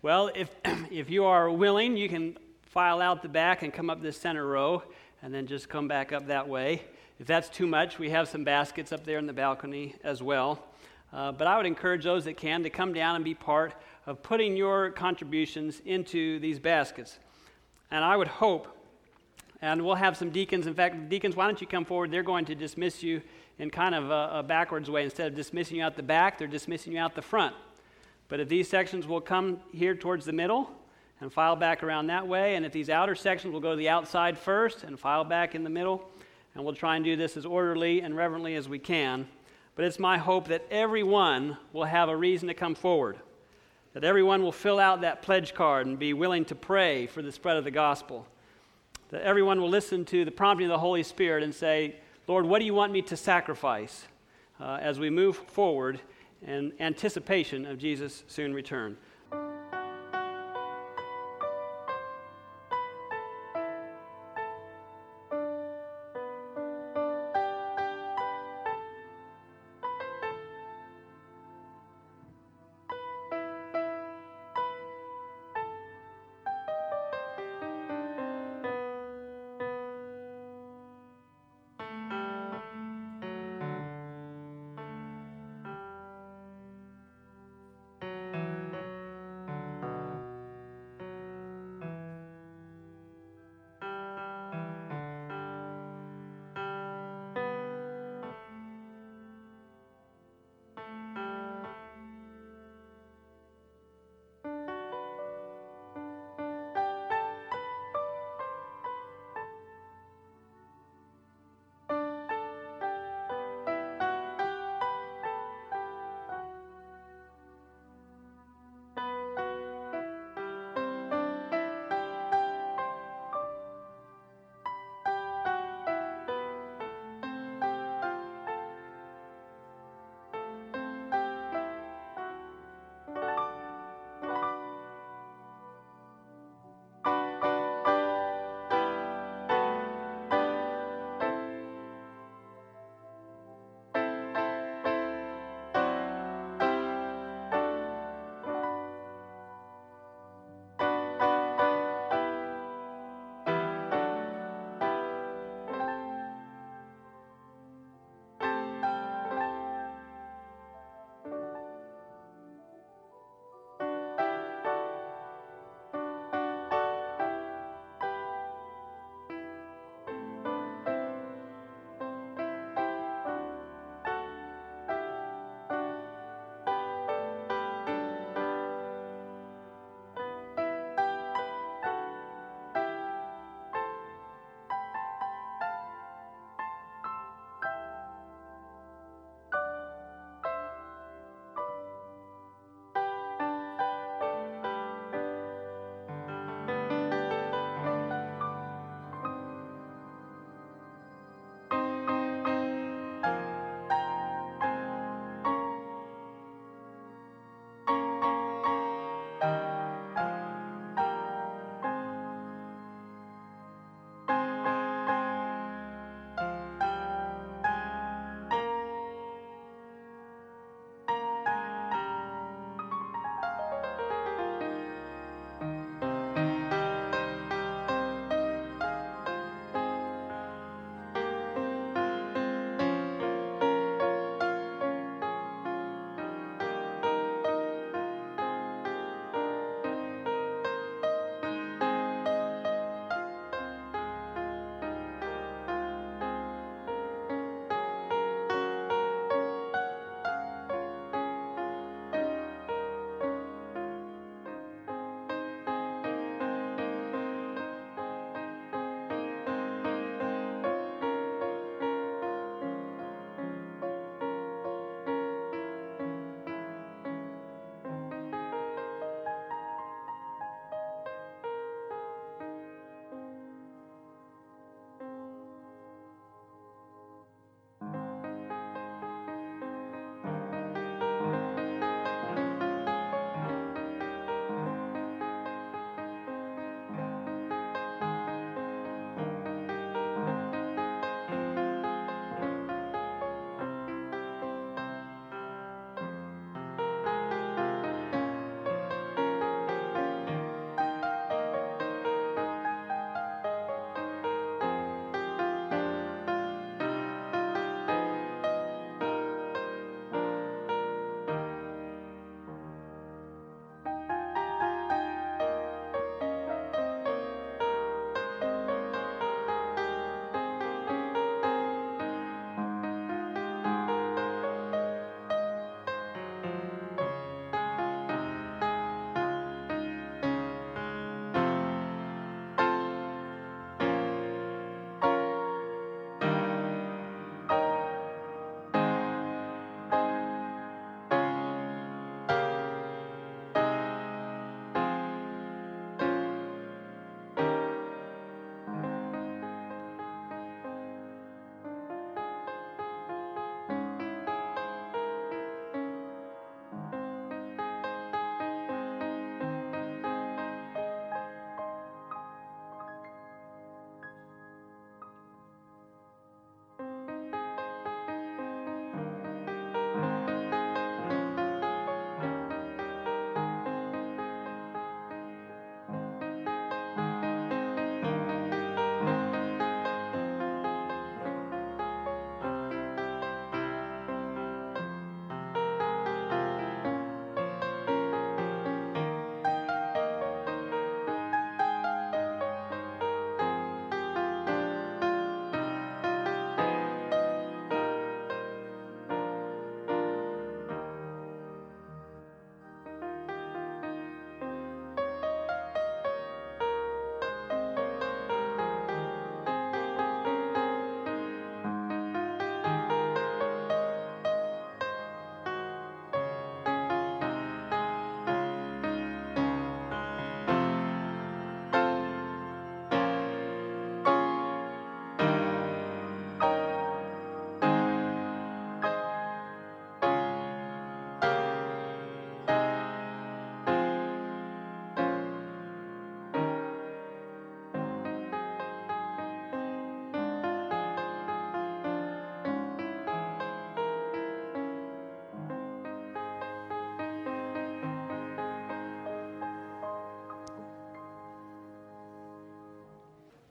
Well, 0.02 0.30
if, 0.36 0.54
if 0.64 1.10
you 1.10 1.24
are 1.24 1.50
willing, 1.50 1.96
you 1.96 2.08
can 2.08 2.38
file 2.62 3.00
out 3.00 3.22
the 3.22 3.28
back 3.28 3.64
and 3.64 3.72
come 3.72 3.90
up 3.90 4.00
this 4.00 4.16
center 4.16 4.46
row 4.46 4.84
and 5.20 5.34
then 5.34 5.48
just 5.48 5.68
come 5.68 5.88
back 5.88 6.12
up 6.12 6.28
that 6.28 6.48
way. 6.48 6.84
If 7.18 7.26
that's 7.26 7.48
too 7.48 7.66
much, 7.66 7.98
we 7.98 8.10
have 8.10 8.28
some 8.28 8.44
baskets 8.44 8.92
up 8.92 9.04
there 9.04 9.18
in 9.18 9.26
the 9.26 9.32
balcony 9.32 9.96
as 10.04 10.22
well. 10.22 10.64
Uh, 11.12 11.32
but 11.32 11.48
I 11.48 11.56
would 11.56 11.66
encourage 11.66 12.04
those 12.04 12.24
that 12.26 12.36
can 12.36 12.62
to 12.62 12.70
come 12.70 12.92
down 12.92 13.16
and 13.16 13.24
be 13.24 13.34
part 13.34 13.74
of 14.06 14.22
putting 14.22 14.56
your 14.56 14.92
contributions 14.92 15.82
into 15.84 16.38
these 16.38 16.60
baskets. 16.60 17.18
And 17.90 18.04
I 18.04 18.16
would 18.16 18.28
hope, 18.28 18.68
and 19.60 19.84
we'll 19.84 19.96
have 19.96 20.16
some 20.16 20.30
deacons. 20.30 20.68
In 20.68 20.74
fact, 20.74 21.08
deacons, 21.08 21.34
why 21.34 21.46
don't 21.46 21.60
you 21.60 21.66
come 21.66 21.84
forward? 21.84 22.12
They're 22.12 22.22
going 22.22 22.44
to 22.44 22.54
dismiss 22.54 23.02
you 23.02 23.22
in 23.59 23.70
kind 23.70 23.94
of 23.94 24.11
a, 24.11 24.38
a 24.38 24.42
backwards 24.42 24.90
way. 24.90 25.04
Instead 25.04 25.28
of 25.28 25.34
dismissing 25.34 25.78
you 25.78 25.82
out 25.82 25.96
the 25.96 26.02
back, 26.02 26.38
they're 26.38 26.46
dismissing 26.46 26.92
you 26.92 26.98
out 26.98 27.14
the 27.14 27.22
front. 27.22 27.54
But 28.28 28.40
if 28.40 28.48
these 28.48 28.68
sections 28.68 29.06
will 29.06 29.20
come 29.20 29.61
here 29.72 29.94
towards 29.94 30.24
the 30.24 30.32
middle 30.32 30.70
and 31.20 31.32
file 31.32 31.56
back 31.56 31.82
around 31.82 32.09
that 32.09 32.26
way, 32.26 32.56
and 32.56 32.64
if 32.64 32.72
these 32.72 32.90
outer 32.90 33.14
sections 33.14 33.52
will 33.52 33.61
go 33.61 33.70
to 33.70 33.76
the 33.76 33.88
outside 33.88 34.38
first 34.38 34.84
and 34.84 34.98
file 34.98 35.24
back 35.24 35.54
in 35.54 35.64
the 35.64 35.70
middle, 35.70 36.09
and 36.54 36.64
we'll 36.64 36.74
try 36.74 36.96
and 36.96 37.04
do 37.04 37.16
this 37.16 37.36
as 37.36 37.44
orderly 37.46 38.00
and 38.02 38.16
reverently 38.16 38.54
as 38.54 38.68
we 38.68 38.78
can. 38.78 39.26
But 39.74 39.84
it's 39.84 39.98
my 39.98 40.18
hope 40.18 40.48
that 40.48 40.66
everyone 40.70 41.56
will 41.72 41.84
have 41.84 42.09
a 42.09 42.16
reason 42.16 42.48
to 42.48 42.54
come 42.54 42.74
forward, 42.74 43.16
that 43.94 44.04
everyone 44.04 44.42
will 44.42 44.52
fill 44.52 44.78
out 44.78 45.00
that 45.00 45.22
pledge 45.22 45.54
card 45.54 45.86
and 45.86 45.98
be 45.98 46.12
willing 46.12 46.44
to 46.46 46.54
pray 46.54 47.06
for 47.06 47.22
the 47.22 47.32
spread 47.32 47.56
of 47.56 47.64
the 47.64 47.70
gospel, 47.70 48.26
that 49.11 49.22
everyone 49.22 49.61
will 49.61 49.70
listen 49.70 50.04
to 50.04 50.24
the 50.24 50.30
prompting 50.30 50.66
of 50.66 50.70
the 50.70 50.78
Holy 50.78 51.02
Spirit 51.02 51.42
and 51.42 51.54
say, 51.54 51.96
Lord, 52.28 52.46
what 52.46 52.60
do 52.60 52.66
you 52.66 52.74
want 52.74 52.92
me 52.92 53.02
to 53.02 53.16
sacrifice 53.16 54.06
uh, 54.60 54.78
as 54.80 54.98
we 54.98 55.10
move 55.10 55.36
forward 55.36 56.00
in 56.46 56.72
anticipation 56.80 57.66
of 57.66 57.78
Jesus' 57.78 58.24
soon 58.28 58.54
return. 58.54 58.96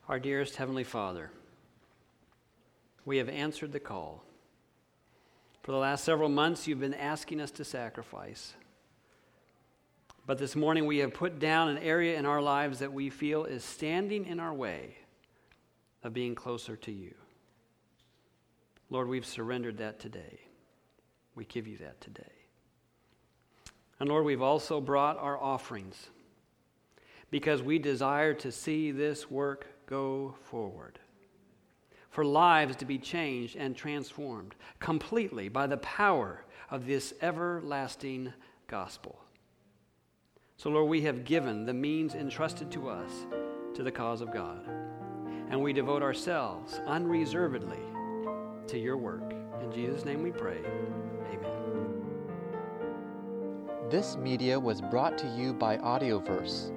Our 0.09 0.19
dearest 0.19 0.55
Heavenly 0.55 0.85
Father, 0.85 1.31
we 3.03 3.17
have 3.17 3.27
answered 3.27 3.73
the 3.73 3.79
call. 3.81 4.23
For 5.63 5.73
the 5.73 5.77
last 5.77 6.05
several 6.05 6.29
months, 6.29 6.65
you've 6.65 6.79
been 6.79 6.93
asking 6.93 7.41
us 7.41 7.51
to 7.51 7.65
sacrifice. 7.65 8.53
But 10.25 10.37
this 10.37 10.55
morning, 10.55 10.85
we 10.85 10.99
have 10.99 11.13
put 11.13 11.39
down 11.39 11.67
an 11.67 11.77
area 11.79 12.17
in 12.17 12.25
our 12.25 12.41
lives 12.41 12.79
that 12.79 12.93
we 12.93 13.09
feel 13.09 13.43
is 13.43 13.65
standing 13.65 14.25
in 14.25 14.39
our 14.39 14.53
way 14.53 14.95
of 16.03 16.13
being 16.13 16.35
closer 16.35 16.77
to 16.77 16.91
you. 16.91 17.13
Lord, 18.89 19.09
we've 19.09 19.25
surrendered 19.25 19.79
that 19.79 19.99
today. 19.99 20.39
We 21.35 21.43
give 21.43 21.67
you 21.67 21.77
that 21.79 21.99
today. 21.99 22.23
And 23.99 24.07
Lord, 24.07 24.23
we've 24.23 24.41
also 24.41 24.79
brought 24.79 25.17
our 25.17 25.37
offerings 25.37 26.11
because 27.29 27.61
we 27.61 27.77
desire 27.77 28.33
to 28.35 28.53
see 28.53 28.91
this 28.91 29.29
work 29.29 29.67
go 29.87 30.35
forward. 30.43 30.99
For 32.09 32.23
lives 32.23 32.75
to 32.77 32.85
be 32.85 32.97
changed 32.97 33.55
and 33.55 33.75
transformed 33.75 34.55
completely 34.79 35.49
by 35.49 35.67
the 35.67 35.77
power 35.77 36.45
of 36.69 36.85
this 36.85 37.13
everlasting 37.21 38.33
gospel. 38.67 39.19
So, 40.57 40.69
Lord, 40.69 40.89
we 40.89 41.01
have 41.01 41.25
given 41.25 41.65
the 41.65 41.73
means 41.73 42.15
entrusted 42.15 42.71
to 42.71 42.89
us 42.89 43.11
to 43.75 43.83
the 43.83 43.91
cause 43.91 44.21
of 44.21 44.33
God. 44.33 44.67
And 45.49 45.61
we 45.61 45.71
devote 45.71 46.01
ourselves 46.01 46.81
unreservedly 46.87 47.79
to 48.67 48.77
your 48.77 48.97
work. 48.97 49.33
In 49.61 49.71
Jesus' 49.71 50.03
name 50.03 50.23
we 50.23 50.31
pray. 50.31 50.57
Amen. 51.31 51.51
This 53.89 54.17
media 54.17 54.59
was 54.59 54.81
brought 54.81 55.17
to 55.19 55.27
you 55.27 55.53
by 55.53 55.77
Audioverse 55.77 56.76